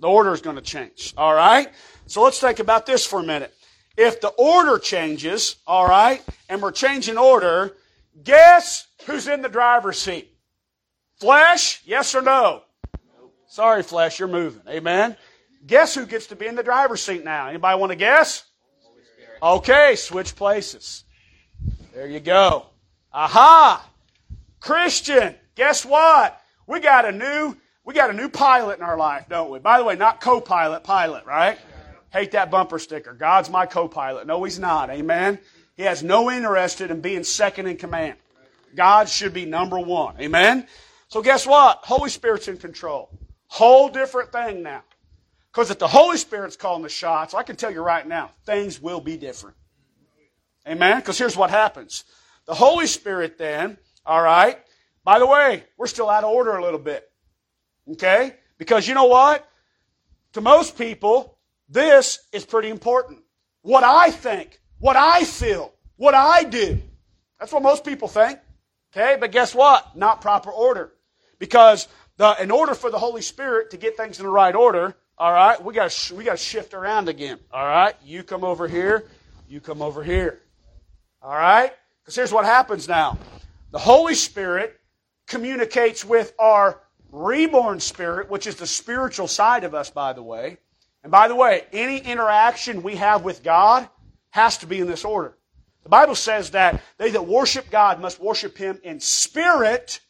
[0.00, 1.14] The order is going to change.
[1.16, 1.68] All right?
[2.06, 3.54] So let's think about this for a minute.
[3.98, 7.76] If the order changes, all right, and we're changing order,
[8.22, 10.32] guess who's in the driver's seat?
[11.16, 12.62] Flesh, yes or no?
[13.48, 14.62] Sorry, flesh, you're moving.
[14.68, 15.16] Amen.
[15.66, 17.48] Guess who gets to be in the driver's seat now?
[17.48, 18.44] Anybody want to guess?
[19.42, 21.02] Okay, switch places.
[21.92, 22.66] There you go.
[23.12, 23.84] Aha!
[24.60, 26.40] Christian, guess what?
[26.68, 29.58] We got a new we got a new pilot in our life, don't we?
[29.58, 31.58] By the way, not co-pilot, pilot, right?
[32.12, 33.12] Hate that bumper sticker.
[33.12, 34.26] God's my co-pilot.
[34.26, 34.90] No, he's not.
[34.90, 35.38] Amen.
[35.76, 38.16] He has no interest in being second in command.
[38.74, 40.20] God should be number one.
[40.20, 40.66] Amen.
[41.08, 41.80] So guess what?
[41.84, 43.10] Holy Spirit's in control.
[43.46, 44.82] Whole different thing now.
[45.52, 48.80] Because if the Holy Spirit's calling the shots, I can tell you right now, things
[48.80, 49.56] will be different.
[50.66, 50.98] Amen?
[50.98, 52.04] Because here's what happens.
[52.46, 54.58] The Holy Spirit then, all right,
[55.04, 57.10] by the way, we're still out of order a little bit.
[57.92, 58.34] Okay?
[58.58, 59.48] Because you know what?
[60.34, 61.37] To most people,
[61.68, 63.20] this is pretty important.
[63.62, 66.80] What I think, what I feel, what I do.
[67.38, 68.38] That's what most people think.
[68.92, 69.16] Okay?
[69.18, 69.96] But guess what?
[69.96, 70.92] Not proper order.
[71.38, 74.96] Because the, in order for the Holy Spirit to get things in the right order,
[75.18, 77.40] all right, we got we got to shift around again.
[77.52, 79.08] All right, you come over here,
[79.48, 80.38] you come over here.
[81.20, 83.18] All right, because here's what happens now:
[83.72, 84.78] the Holy Spirit
[85.26, 90.58] communicates with our reborn spirit, which is the spiritual side of us, by the way.
[91.08, 93.88] And by the way, any interaction we have with God
[94.28, 95.38] has to be in this order.
[95.82, 100.00] The Bible says that they that worship God must worship Him in spirit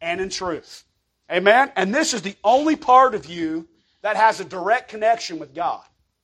[0.00, 0.84] and in truth.
[1.30, 1.70] Amen?
[1.76, 3.68] And this is the only part of you
[4.00, 5.82] that has a direct connection with God.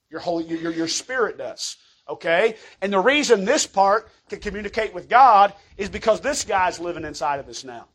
[0.08, 1.76] Your, holy, your, your spirit does.
[2.08, 2.56] Okay?
[2.80, 7.38] And the reason this part can communicate with God is because this guy's living inside
[7.38, 7.86] of us now.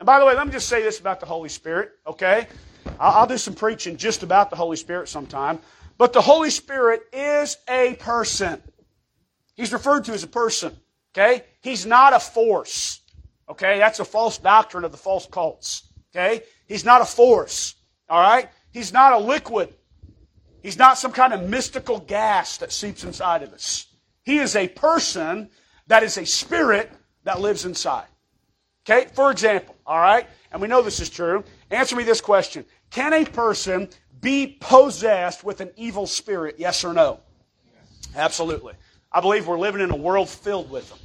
[0.00, 2.46] And by the way, let me just say this about the Holy Spirit, okay?
[3.00, 5.58] I'll, do some preaching just about the Holy Spirit sometime.
[5.98, 8.62] But the Holy Spirit is a person.
[9.54, 10.76] He's referred to as a person,
[11.12, 11.44] okay?
[11.60, 13.00] He's not a force,
[13.48, 13.78] okay?
[13.78, 16.42] That's a false doctrine of the false cults, okay?
[16.66, 17.74] He's not a force,
[18.08, 18.48] all right?
[18.72, 19.72] He's not a liquid.
[20.62, 23.86] He's not some kind of mystical gas that seeps inside of us.
[24.24, 25.50] He is a person
[25.86, 26.90] that is a spirit
[27.24, 28.06] that lives inside.
[28.84, 29.08] Okay?
[29.14, 30.26] For example, all right?
[30.50, 31.44] And we know this is true.
[31.70, 33.88] Answer me this question Can a person
[34.20, 36.56] be possessed with an evil spirit?
[36.58, 37.18] Yes or no?
[37.74, 38.08] Yes.
[38.14, 38.74] Absolutely.
[39.10, 40.98] I believe we're living in a world filled with them.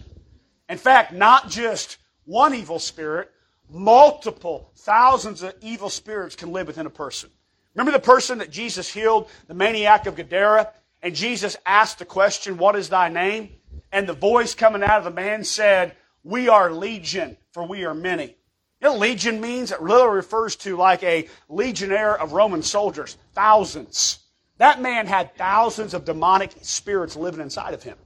[0.70, 3.32] In fact, not just one evil spirit,
[3.72, 7.32] multiple thousands of evil spirits can live within a person.
[7.74, 10.72] Remember the person that Jesus healed, the maniac of Gadara?
[11.02, 13.50] And Jesus asked the question, What is thy name?
[13.92, 17.96] And the voice coming out of the man said, We are legion, for we are
[17.96, 18.36] many.
[18.82, 19.72] You know legion means?
[19.72, 24.20] It literally refers to like a legionnaire of Roman soldiers, thousands.
[24.58, 27.98] That man had thousands of demonic spirits living inside of him.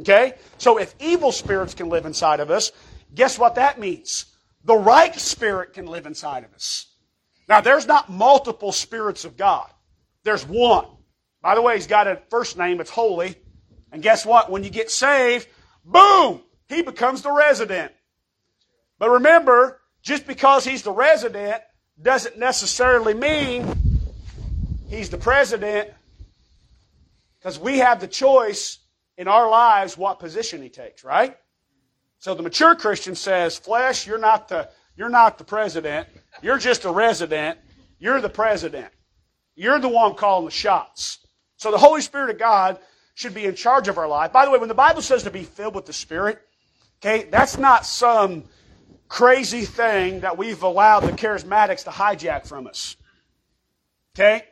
[0.00, 0.34] Okay?
[0.58, 2.72] So if evil spirits can live inside of us,
[3.14, 4.26] guess what that means?
[4.64, 6.86] The right spirit can live inside of us.
[7.48, 9.68] Now, there's not multiple spirits of God.
[10.24, 10.86] There's one.
[11.42, 13.34] By the way, he's got a first name, it's holy.
[13.90, 14.50] And guess what?
[14.50, 15.48] When you get saved,
[15.84, 17.92] boom, he becomes the resident.
[18.98, 21.62] But remember, just because he's the resident
[22.00, 23.66] doesn't necessarily mean
[24.88, 25.90] he's the president
[27.38, 28.78] because we have the choice
[29.16, 31.36] in our lives what position he takes, right?
[32.18, 36.08] So the mature Christian says, flesh, you're not the, you're not the president.
[36.40, 37.58] You're just a resident.
[37.98, 38.88] You're the president.
[39.54, 41.18] You're the one calling the shots.
[41.56, 42.78] So the Holy Spirit of God
[43.14, 44.32] should be in charge of our life.
[44.32, 46.40] By the way, when the Bible says to be filled with the Spirit,
[47.00, 48.44] okay, that's not some
[49.12, 52.96] crazy thing that we've allowed the charismatics to hijack from us.
[54.14, 54.44] Okay?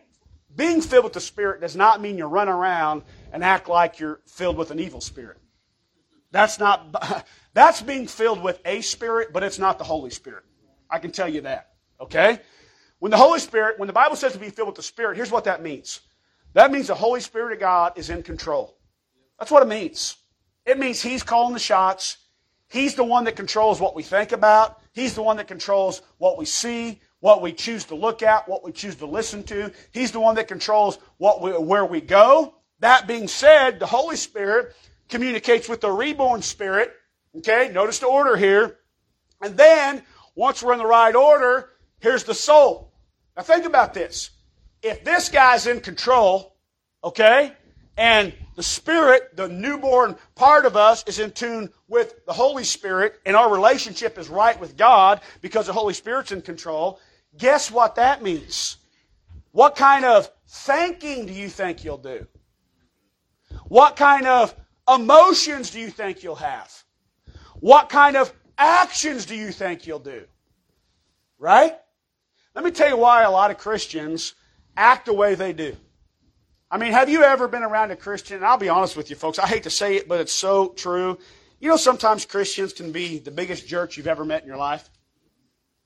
[0.55, 4.21] Being filled with the Spirit does not mean you run around and act like you're
[4.27, 5.39] filled with an evil spirit.
[6.31, 10.45] That's not, that's being filled with a spirit, but it's not the Holy Spirit.
[10.91, 11.71] I can tell you that.
[11.99, 12.39] Okay?
[12.99, 15.31] When the Holy Spirit, when the Bible says to be filled with the Spirit, here's
[15.31, 16.01] what that means.
[16.53, 18.77] That means the Holy Spirit of God is in control.
[19.39, 20.17] That's what it means.
[20.67, 22.19] It means He's calling the shots.
[22.71, 24.81] He's the one that controls what we think about.
[24.93, 28.65] He's the one that controls what we see, what we choose to look at, what
[28.65, 29.73] we choose to listen to.
[29.93, 32.55] He's the one that controls what we, where we go.
[32.79, 34.75] That being said, the Holy Spirit
[35.09, 36.95] communicates with the reborn spirit.
[37.37, 38.79] Okay, notice the order here.
[39.43, 40.03] And then,
[40.35, 42.93] once we're in the right order, Here's the soul.
[43.37, 44.31] Now think about this.
[44.83, 46.57] If this guy's in control,
[47.05, 47.53] okay,
[48.01, 53.21] and the Spirit, the newborn part of us, is in tune with the Holy Spirit,
[53.27, 56.99] and our relationship is right with God because the Holy Spirit's in control,
[57.37, 58.79] guess what that means?
[59.53, 62.27] What kind of thinking do you think you'll do?
[63.69, 64.55] What kind of
[64.93, 66.73] emotions do you think you'll have?
[67.57, 70.25] What kind of actions do you think you'll do?
[71.39, 71.77] Right?
[72.55, 74.35] Let me tell you why a lot of Christians
[74.75, 75.77] act the way they do.
[76.71, 78.37] I mean, have you ever been around a Christian?
[78.37, 79.39] And I'll be honest with you, folks.
[79.39, 81.19] I hate to say it, but it's so true.
[81.59, 84.89] You know, sometimes Christians can be the biggest jerks you've ever met in your life.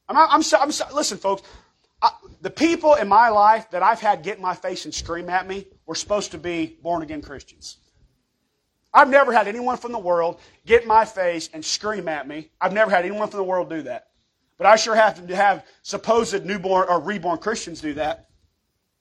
[0.08, 1.42] I'm, I'm, so, I'm so, listen, folks.
[2.02, 2.10] I,
[2.42, 5.48] the people in my life that I've had get in my face and scream at
[5.48, 7.78] me were supposed to be born again Christians.
[8.92, 12.50] I've never had anyone from the world get in my face and scream at me.
[12.60, 14.08] I've never had anyone from the world do that.
[14.58, 18.28] But I sure have to have supposed newborn or reborn Christians do that.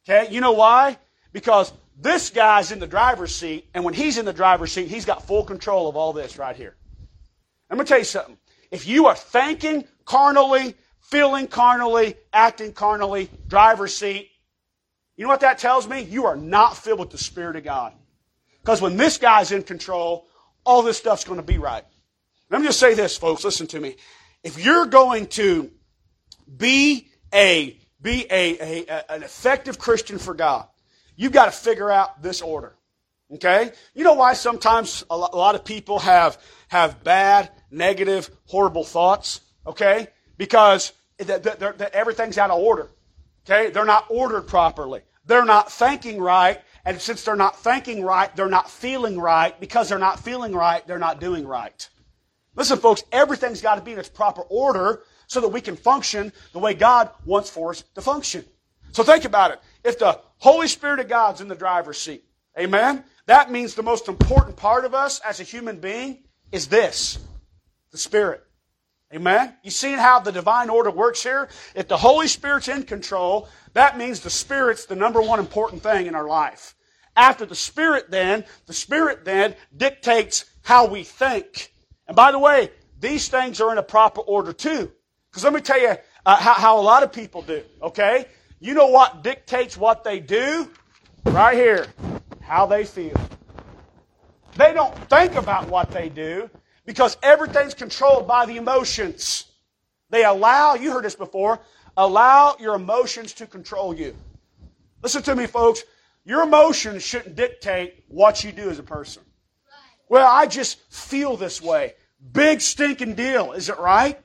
[0.03, 0.33] Okay?
[0.33, 0.97] You know why?
[1.33, 5.05] Because this guy's in the driver's seat, and when he's in the driver's seat, he's
[5.05, 6.75] got full control of all this right here.
[7.75, 8.37] Going to tell you something.
[8.71, 14.29] If you are thinking carnally, feeling carnally, acting carnally, driver's seat.
[15.15, 16.01] You know what that tells me?
[16.01, 17.93] You are not filled with the Spirit of God.
[18.61, 20.27] Because when this guy's in control,
[20.63, 21.83] all this stuff's going to be right.
[22.49, 23.43] Let me just say this, folks.
[23.43, 23.95] Listen to me.
[24.43, 25.71] If you're going to
[26.55, 30.67] be a be a, a, a an effective Christian for God,
[31.15, 32.75] you've got to figure out this order.
[33.33, 33.71] Okay?
[33.93, 39.41] You know why sometimes a lot of people have have bad, negative, horrible thoughts?
[39.65, 40.07] Okay?
[40.37, 42.89] Because they're, they're, everything's out of order.
[43.45, 43.71] Okay?
[43.71, 45.01] They're not ordered properly.
[45.25, 46.61] They're not thinking right.
[46.85, 49.57] And since they're not thinking right, they're not feeling right.
[49.59, 51.89] Because they're not feeling right, they're not doing right.
[52.55, 56.31] Listen, folks, everything's got to be in its proper order so that we can function
[56.51, 58.45] the way God wants for us to function.
[58.91, 59.59] So think about it.
[59.83, 62.23] If the Holy Spirit of God's in the driver's seat,
[62.57, 67.19] amen, that means the most important part of us as a human being is this
[67.91, 68.43] the Spirit.
[69.13, 69.53] Amen?
[69.61, 71.47] You see how the divine order works here?
[71.75, 76.07] If the Holy Spirit's in control, that means the Spirit's the number one important thing
[76.07, 76.75] in our life.
[77.15, 81.71] After the Spirit then, the Spirit then dictates how we think.
[82.07, 84.91] And by the way, these things are in a proper order too.
[85.29, 88.25] Because let me tell you uh, how, how a lot of people do, okay?
[88.63, 90.71] You know what dictates what they do?
[91.25, 91.85] Right here.
[92.39, 93.13] How they feel.
[94.55, 96.49] They don't think about what they do.
[96.85, 99.51] Because everything's controlled by the emotions.
[100.11, 101.59] They allow, you heard this before,
[101.97, 104.15] allow your emotions to control you.
[105.01, 105.83] Listen to me, folks.
[106.23, 109.23] Your emotions shouldn't dictate what you do as a person.
[110.07, 111.95] Well, I just feel this way.
[112.31, 114.21] Big stinking deal, is it right?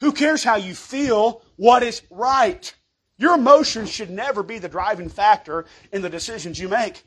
[0.00, 1.42] Who cares how you feel?
[1.56, 2.74] What is right?
[3.20, 7.04] Your emotions should never be the driving factor in the decisions you make.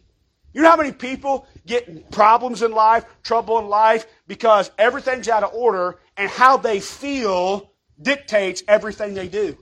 [0.53, 5.41] You know how many people get problems in life, trouble in life, because everything's out
[5.41, 9.57] of order and how they feel dictates everything they do.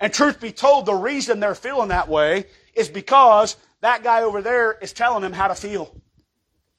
[0.00, 4.42] And truth be told, the reason they're feeling that way is because that guy over
[4.42, 5.94] there is telling them how to feel.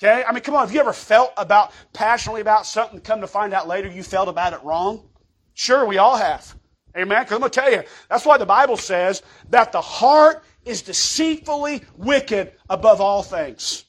[0.04, 0.25] Okay?
[0.28, 3.54] I mean, come on, have you ever felt about, passionately about something, come to find
[3.54, 5.08] out later you felt about it wrong?
[5.54, 6.54] Sure, we all have.
[6.97, 7.23] Amen?
[7.23, 10.81] Because I'm going to tell you, that's why the Bible says that the heart is
[10.81, 13.86] deceitfully wicked above all things.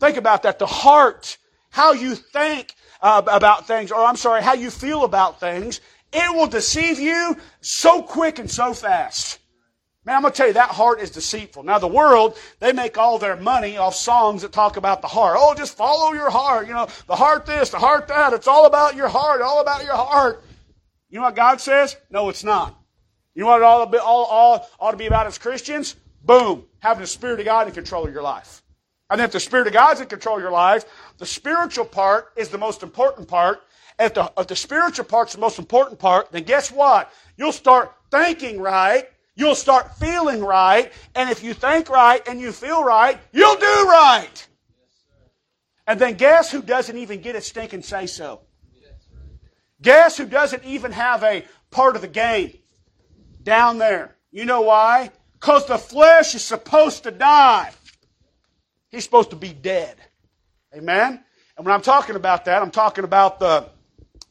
[0.00, 0.58] Think about that.
[0.58, 1.36] The heart,
[1.70, 5.80] how you think uh, about things, or I'm sorry, how you feel about things,
[6.12, 9.40] it will deceive you so quick and so fast.
[10.04, 11.62] Man, I'm going to tell you, that heart is deceitful.
[11.62, 15.36] Now, the world, they make all their money off songs that talk about the heart.
[15.40, 16.66] Oh, just follow your heart.
[16.66, 18.34] You know, the heart this, the heart that.
[18.34, 20.43] It's all about your heart, all about your heart.
[21.14, 21.96] You know what God says?
[22.10, 22.76] No, it's not.
[23.36, 25.94] You know what it all, all, all ought to be about as Christians?
[26.24, 28.64] Boom, having the Spirit of God in control of your life.
[29.08, 30.84] And if the Spirit of God's in control of your life,
[31.18, 33.62] the spiritual part is the most important part.
[33.96, 37.12] If the, if the spiritual part's the most important part, then guess what?
[37.36, 39.08] You'll start thinking right.
[39.36, 40.92] You'll start feeling right.
[41.14, 44.48] And if you think right and you feel right, you'll do right.
[45.86, 48.40] And then guess who doesn't even get a stinking say so?
[49.84, 52.56] Guess who doesn't even have a part of the game?
[53.42, 54.16] Down there.
[54.32, 55.10] You know why?
[55.34, 57.70] Because the flesh is supposed to die.
[58.88, 59.96] He's supposed to be dead.
[60.74, 61.22] Amen?
[61.56, 63.68] And when I'm talking about that, I'm talking about the,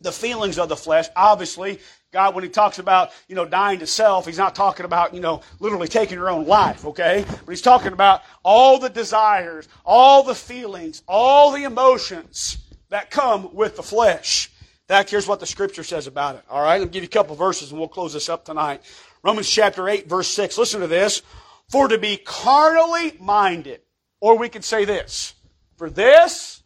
[0.02, 1.08] the feelings of the flesh.
[1.16, 1.80] Obviously,
[2.12, 5.20] God, when He talks about, you know, dying to self, He's not talking about, you
[5.20, 7.26] know, literally taking your own life, okay?
[7.28, 12.58] But He's talking about all the desires, all the feelings, all the emotions
[12.89, 14.50] that come with the flesh.
[14.89, 16.43] In fact, here's what the Scripture says about it.
[16.50, 16.78] All right?
[16.78, 18.82] Let me give you a couple verses and we'll close this up tonight.
[19.24, 20.58] Romans chapter 8, verse 6.
[20.58, 21.22] Listen to this.
[21.69, 23.80] For to be carnally minded,
[24.19, 25.34] or we could say this,
[25.78, 26.62] for this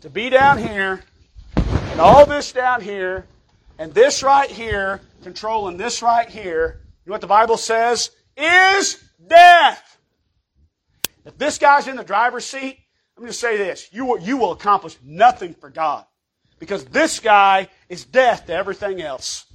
[0.00, 1.02] to be down here,
[1.56, 3.26] and all this down here,
[3.78, 8.10] and this right here, controlling this right here, you know what the Bible says?
[8.36, 9.98] Is death.
[11.26, 12.78] If this guy's in the driver's seat,
[13.16, 13.90] let me just say this.
[13.92, 16.06] You will, you will accomplish nothing for God.
[16.58, 19.46] Because this guy is death to everything else.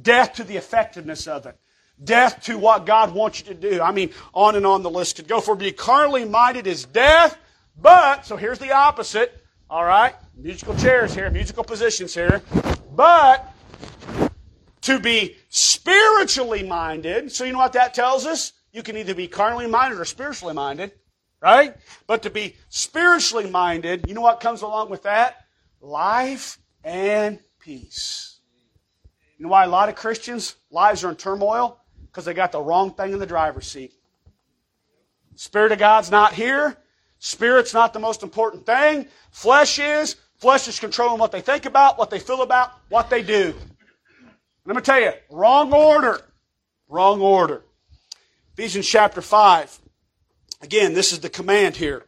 [0.00, 1.56] Death to the effectiveness of it.
[2.02, 3.80] Death to what God wants you to do.
[3.80, 5.40] I mean, on and on the list could go.
[5.40, 7.36] For be carnally minded is death,
[7.76, 10.14] but, so here's the opposite, all right?
[10.34, 12.42] Musical chairs here, musical positions here.
[12.94, 13.52] But,
[14.82, 18.52] to be spiritually minded, so you know what that tells us?
[18.72, 20.92] You can either be carnally minded or spiritually minded,
[21.42, 21.76] right?
[22.06, 25.44] But to be spiritually minded, you know what comes along with that?
[25.80, 28.40] Life and peace.
[29.38, 31.80] You know why a lot of Christians' lives are in turmoil?
[32.06, 33.92] Because they got the wrong thing in the driver's seat.
[35.36, 36.76] Spirit of God's not here.
[37.18, 39.06] Spirit's not the most important thing.
[39.30, 40.16] Flesh is.
[40.36, 43.54] Flesh is controlling what they think about, what they feel about, what they do.
[44.66, 46.20] Let me tell you, wrong order.
[46.88, 47.62] Wrong order.
[48.54, 49.78] Ephesians chapter 5.
[50.62, 52.04] Again, this is the command here.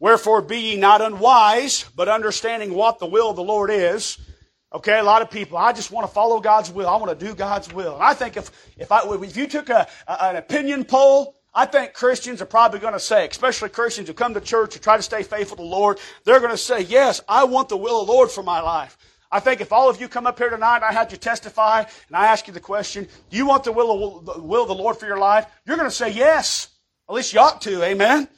[0.00, 4.18] Wherefore be ye not unwise, but understanding what the will of the Lord is.
[4.72, 6.88] Okay, a lot of people, I just want to follow God's will.
[6.88, 7.94] I want to do God's will.
[7.94, 11.64] And I think if, if, I, if you took a, a, an opinion poll, I
[11.64, 14.96] think Christians are probably going to say, especially Christians who come to church and try
[14.96, 18.02] to stay faithful to the Lord, they're going to say, yes, I want the will
[18.02, 18.98] of the Lord for my life.
[19.32, 21.80] I think if all of you come up here tonight and I had you testify
[21.80, 24.68] and I ask you the question, do you want the will of, the will of
[24.68, 25.46] the Lord for your life?
[25.66, 26.68] You're going to say yes.
[27.08, 28.28] At least you ought to, amen?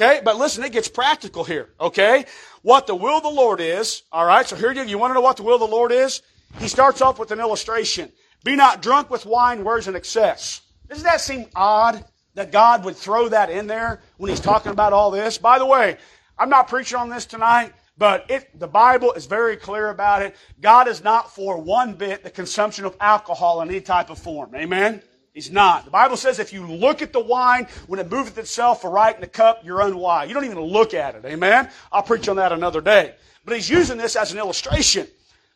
[0.00, 2.24] Okay, but listen, it gets practical here, okay?
[2.62, 5.20] What the will of the Lord is, alright, so here you, you want to know
[5.20, 6.22] what the will of the Lord is?
[6.58, 8.10] He starts off with an illustration.
[8.42, 10.62] Be not drunk with wine, where's in excess.
[10.88, 12.02] Doesn't that seem odd
[12.34, 15.36] that God would throw that in there when He's talking about all this?
[15.36, 15.98] By the way,
[16.38, 20.34] I'm not preaching on this tonight, but it, the Bible is very clear about it.
[20.62, 24.54] God is not for one bit the consumption of alcohol in any type of form.
[24.54, 25.02] Amen?
[25.32, 25.84] He's not.
[25.84, 29.20] The Bible says if you look at the wine, when it moveth itself aright in
[29.20, 30.28] the cup, you're unwise.
[30.28, 31.24] You don't even look at it.
[31.24, 31.70] Amen?
[31.92, 33.14] I'll preach on that another day.
[33.44, 35.06] But he's using this as an illustration.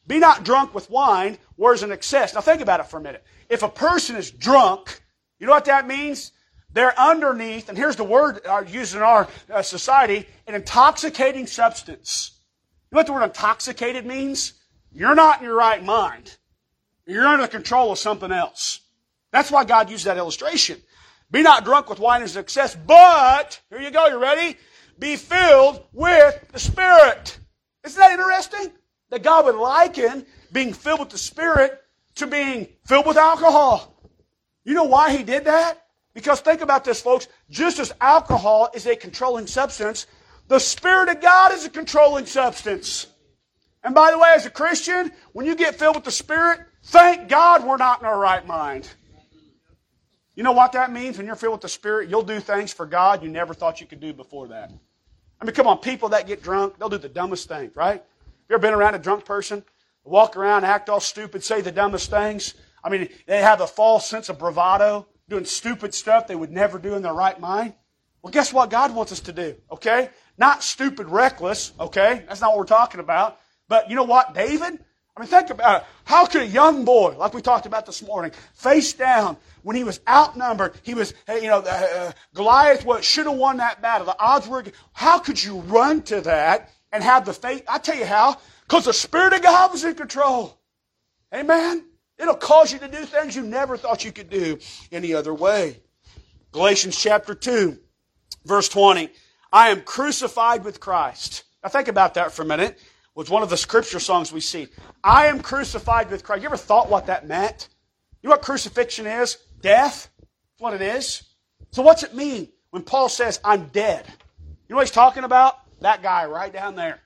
[0.06, 2.34] Be not drunk with wine, where's an excess.
[2.34, 3.24] Now think about it for a minute.
[3.48, 5.00] If a person is drunk,
[5.38, 6.32] you know what that means?
[6.70, 12.40] They're underneath, and here's the word used in our uh, society, an intoxicating substance.
[12.90, 14.54] You know what the word intoxicated means?
[14.92, 16.36] You're not in your right mind.
[17.06, 18.80] You're under the control of something else.
[19.34, 20.80] That's why God used that illustration.
[21.28, 24.56] Be not drunk with wine and excess, but, here you go, you ready?
[24.96, 27.36] Be filled with the Spirit.
[27.82, 28.70] Isn't that interesting?
[29.10, 31.82] That God would liken being filled with the Spirit
[32.14, 34.00] to being filled with alcohol.
[34.62, 35.84] You know why He did that?
[36.14, 37.26] Because think about this, folks.
[37.50, 40.06] Just as alcohol is a controlling substance,
[40.46, 43.08] the Spirit of God is a controlling substance.
[43.82, 47.28] And by the way, as a Christian, when you get filled with the Spirit, thank
[47.28, 48.88] God we're not in our right mind.
[50.34, 51.16] You know what that means?
[51.16, 53.86] When you're filled with the Spirit, you'll do things for God you never thought you
[53.86, 54.72] could do before that.
[55.40, 58.02] I mean, come on, people that get drunk, they'll do the dumbest things, right?
[58.48, 59.64] You ever been around a drunk person?
[60.04, 62.54] Walk around, act all stupid, say the dumbest things.
[62.82, 66.78] I mean, they have a false sense of bravado, doing stupid stuff they would never
[66.78, 67.74] do in their right mind.
[68.22, 70.10] Well, guess what God wants us to do, okay?
[70.36, 72.24] Not stupid, reckless, okay?
[72.26, 73.38] That's not what we're talking about.
[73.68, 74.34] But you know what?
[74.34, 74.84] David,
[75.16, 75.86] I mean, think about it.
[76.04, 79.84] How could a young boy, like we talked about this morning, face down when he
[79.84, 80.74] was outnumbered?
[80.82, 84.06] He was, you know, uh, Goliath what should have won that battle.
[84.06, 84.64] The odds were.
[84.92, 87.62] How could you run to that and have the faith?
[87.68, 88.38] I tell you how.
[88.66, 90.58] Because the Spirit of God was in control.
[91.32, 91.84] Amen.
[92.18, 94.58] It'll cause you to do things you never thought you could do
[94.90, 95.80] any other way.
[96.50, 97.78] Galatians chapter two,
[98.44, 99.10] verse twenty.
[99.52, 101.44] I am crucified with Christ.
[101.62, 102.80] Now think about that for a minute
[103.14, 104.68] was one of the scripture songs we see.
[105.02, 106.42] I am crucified with Christ.
[106.42, 107.68] You ever thought what that meant?
[108.22, 109.38] You know what crucifixion is?
[109.60, 110.08] Death.
[110.18, 111.22] That's what it is.
[111.70, 114.04] So what's it mean when Paul says, I'm dead?
[114.06, 115.56] You know what he's talking about?
[115.80, 117.00] That guy right down there.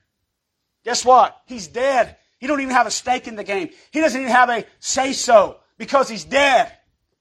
[0.85, 1.39] Guess what?
[1.45, 2.15] He's dead.
[2.39, 3.69] He don't even have a stake in the game.
[3.91, 6.71] He doesn't even have a say so because he's dead.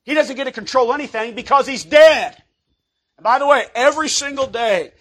[0.04, 2.40] He doesn't get to control anything because he's dead.
[3.16, 4.92] And by the way, every single day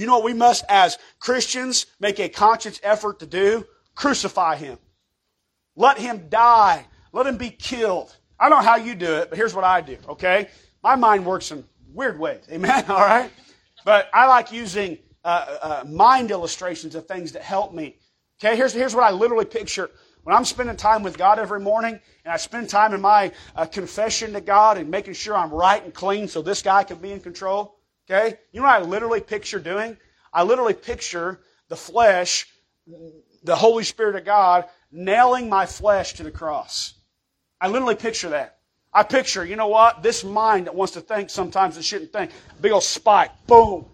[0.00, 3.66] you know what we must, as Christians, make a conscious effort to do?
[3.94, 4.78] Crucify him.
[5.74, 6.86] Let him die.
[7.12, 8.14] Let him be killed.
[8.38, 10.48] I don't know how you do it, but here's what I do, okay?
[10.82, 12.44] My mind works in weird ways.
[12.52, 12.84] Amen?
[12.88, 13.30] All right?
[13.84, 17.96] But I like using uh, uh, mind illustrations of things that help me.
[18.38, 19.90] Okay, here's, here's what I literally picture.
[20.24, 23.64] When I'm spending time with God every morning, and I spend time in my uh,
[23.64, 27.12] confession to God and making sure I'm right and clean so this guy can be
[27.12, 27.75] in control,
[28.08, 28.38] Okay?
[28.52, 29.96] You know what I literally picture doing?
[30.32, 32.46] I literally picture the flesh,
[33.42, 36.94] the Holy Spirit of God, nailing my flesh to the cross.
[37.60, 38.58] I literally picture that.
[38.92, 40.02] I picture, you know what?
[40.02, 42.30] This mind that wants to think sometimes it shouldn't think.
[42.60, 43.86] Big old spike, boom,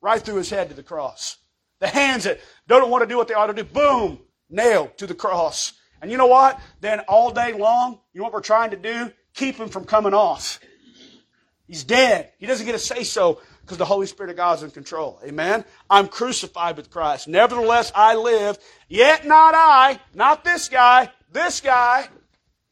[0.00, 1.36] right through his head to the cross.
[1.78, 4.18] The hands that don't want to do what they ought to do, boom,
[4.50, 5.74] nailed to the cross.
[6.02, 6.60] And you know what?
[6.80, 9.12] Then all day long, you know what we're trying to do?
[9.34, 10.58] Keep him from coming off.
[11.68, 12.32] He's dead.
[12.38, 15.20] He doesn't get to say so because the Holy Spirit of God is in control.
[15.22, 15.62] Amen?
[15.90, 17.28] I'm crucified with Christ.
[17.28, 18.58] Nevertheless, I live,
[18.88, 22.08] yet not I, not this guy, this guy,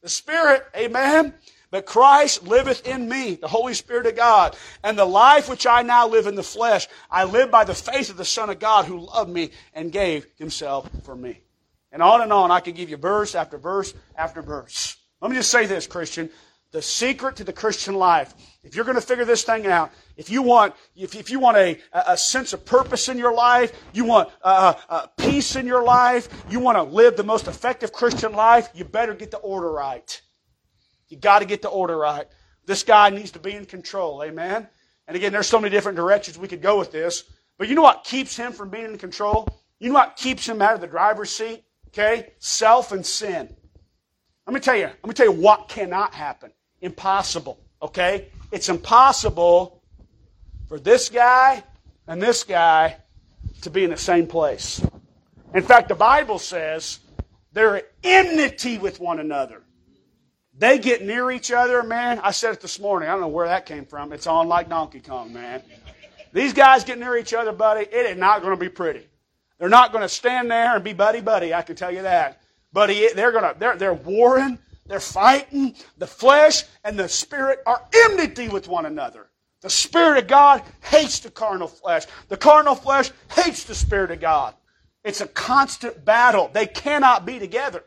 [0.00, 0.64] the Spirit.
[0.74, 1.34] Amen?
[1.70, 4.56] But Christ liveth in me, the Holy Spirit of God.
[4.82, 8.08] And the life which I now live in the flesh, I live by the faith
[8.08, 11.42] of the Son of God who loved me and gave himself for me.
[11.92, 14.96] And on and on, I could give you verse after verse after verse.
[15.20, 16.30] Let me just say this, Christian.
[16.76, 20.28] The secret to the Christian life, if you're going to figure this thing out, if
[20.28, 24.04] you want, if, if you want a, a sense of purpose in your life, you
[24.04, 28.32] want uh, uh, peace in your life, you want to live the most effective Christian
[28.32, 30.20] life, you better get the order right.
[31.08, 32.26] You got to get the order right.
[32.66, 34.22] This guy needs to be in control.
[34.22, 34.68] Amen.
[35.08, 37.24] And again, there's so many different directions we could go with this.
[37.56, 39.48] But you know what keeps him from being in control?
[39.80, 41.64] You know what keeps him out of the driver's seat?
[41.86, 42.34] Okay?
[42.38, 43.56] Self and sin.
[44.46, 46.52] Let me tell you, let me tell you what cannot happen.
[46.80, 47.58] Impossible.
[47.82, 48.28] Okay?
[48.52, 49.82] It's impossible
[50.68, 51.62] for this guy
[52.06, 52.96] and this guy
[53.62, 54.84] to be in the same place.
[55.54, 57.00] In fact, the Bible says
[57.52, 59.62] they're at enmity with one another.
[60.58, 62.18] They get near each other, man.
[62.22, 63.08] I said it this morning.
[63.08, 64.12] I don't know where that came from.
[64.12, 65.62] It's on like Donkey Kong, man.
[66.32, 67.82] These guys get near each other, buddy.
[67.82, 69.06] It is not going to be pretty.
[69.58, 71.54] They're not going to stand there and be buddy buddy.
[71.54, 72.42] I can tell you that.
[72.72, 74.58] Buddy, they're going to they're they're warring.
[74.88, 75.74] They're fighting.
[75.98, 79.28] The flesh and the spirit are enmity with one another.
[79.62, 82.04] The Spirit of God hates the carnal flesh.
[82.28, 84.54] The carnal flesh hates the Spirit of God.
[85.02, 86.50] It's a constant battle.
[86.52, 87.82] They cannot be together.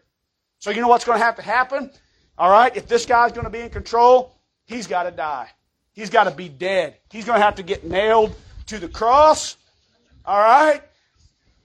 [0.58, 1.92] So you know what's going to have to happen?
[2.38, 4.36] All right, if this guy's going to be in control,
[4.66, 5.50] he's got to die.
[5.94, 6.98] He's got to be dead.
[7.12, 8.36] He's going to have to get nailed
[8.68, 9.58] to the cross.
[10.26, 10.82] All right?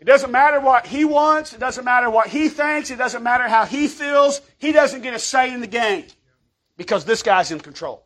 [0.05, 1.55] It doesn't matter what he wants.
[1.55, 2.91] It doesn't matter what he thinks.
[2.91, 4.43] It doesn't matter how he feels.
[4.59, 6.05] He doesn't get a say in the game
[6.77, 8.05] because this guy's in control.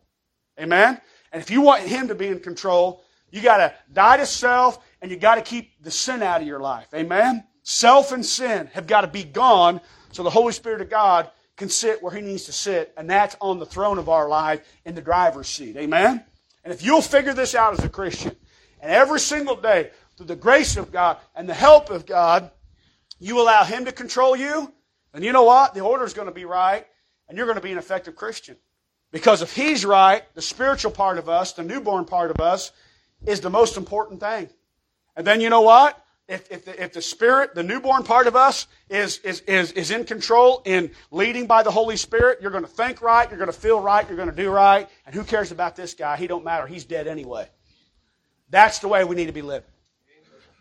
[0.61, 1.01] Amen?
[1.33, 4.79] And if you want him to be in control, you got to die to self
[5.03, 6.87] and you got to keep the sin out of your life.
[6.95, 7.43] Amen?
[7.65, 9.81] Self and sin have got to be gone
[10.13, 13.35] so the Holy Spirit of God can sit where he needs to sit, and that's
[13.41, 15.77] on the throne of our life in the driver's seat.
[15.77, 16.23] Amen?
[16.63, 18.37] And if you'll figure this out as a Christian,
[18.81, 22.51] and every single day, through the grace of God and the help of God,
[23.21, 24.73] you allow him to control you,
[25.15, 25.75] and you know what?
[25.75, 26.85] The order is going to be right,
[27.29, 28.57] and you're going to be an effective Christian.
[29.13, 32.73] Because if he's right, the spiritual part of us, the newborn part of us,
[33.27, 34.51] is the most important thing.
[35.17, 36.05] And then you know what?
[36.27, 39.93] If, if, the, if the Spirit, the newborn part of us, is, is, is, is
[39.93, 43.51] in control in leading by the Holy Spirit, you're going to think right, you're going
[43.51, 46.17] to feel right, you're going to do right, and who cares about this guy?
[46.17, 46.67] He don't matter.
[46.67, 47.49] He's dead anyway.
[48.51, 49.71] That's the way we need to be living.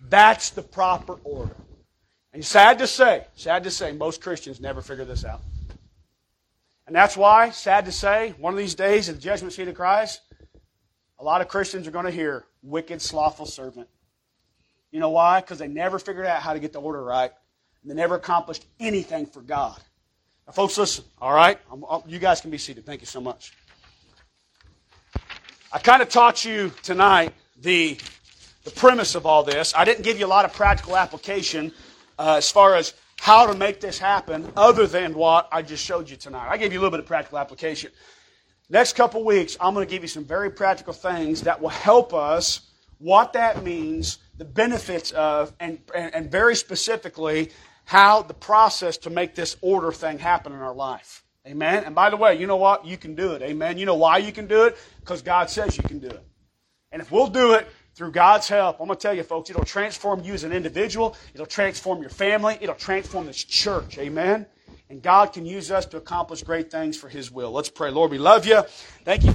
[0.01, 1.55] That's the proper order.
[2.33, 5.41] And sad to say, sad to say, most Christians never figure this out.
[6.85, 9.75] And that's why, sad to say, one of these days at the judgment seat of
[9.75, 10.21] Christ,
[11.19, 13.87] a lot of Christians are going to hear, wicked, slothful servant.
[14.91, 15.41] You know why?
[15.41, 17.31] Because they never figured out how to get the order right.
[17.81, 19.79] And they never accomplished anything for God.
[20.45, 21.59] Now, folks, listen, all right?
[22.07, 22.85] you guys can be seated.
[22.85, 23.53] Thank you so much.
[25.71, 27.97] I kind of taught you tonight the,
[28.67, 29.73] the premise of all this.
[29.73, 31.71] I didn't give you a lot of practical application
[32.19, 36.09] uh, as far as how to make this happen other than what I just showed
[36.09, 36.49] you tonight.
[36.49, 37.91] I gave you a little bit of practical application.
[38.69, 42.13] Next couple weeks, I'm going to give you some very practical things that will help
[42.13, 47.51] us what that means, the benefits of, and, and, and very specifically,
[47.85, 51.23] how the process to make this order thing happen in our life.
[51.47, 51.85] Amen.
[51.85, 52.85] And by the way, you know what?
[52.85, 53.41] You can do it.
[53.43, 53.77] Amen.
[53.77, 54.75] You know why you can do it?
[54.99, 56.23] Because God says you can do it.
[56.91, 57.67] And if we'll do it
[57.97, 61.15] through God's help, I'm going to tell you, folks, it'll transform you as an individual.
[61.33, 62.55] It'll transform your family.
[62.61, 63.97] It'll transform this church.
[63.97, 64.45] Amen.
[64.91, 67.51] And God can use us to accomplish great things for His will.
[67.51, 67.89] Let's pray.
[67.89, 68.61] Lord, we love you.
[69.03, 69.25] Thank you.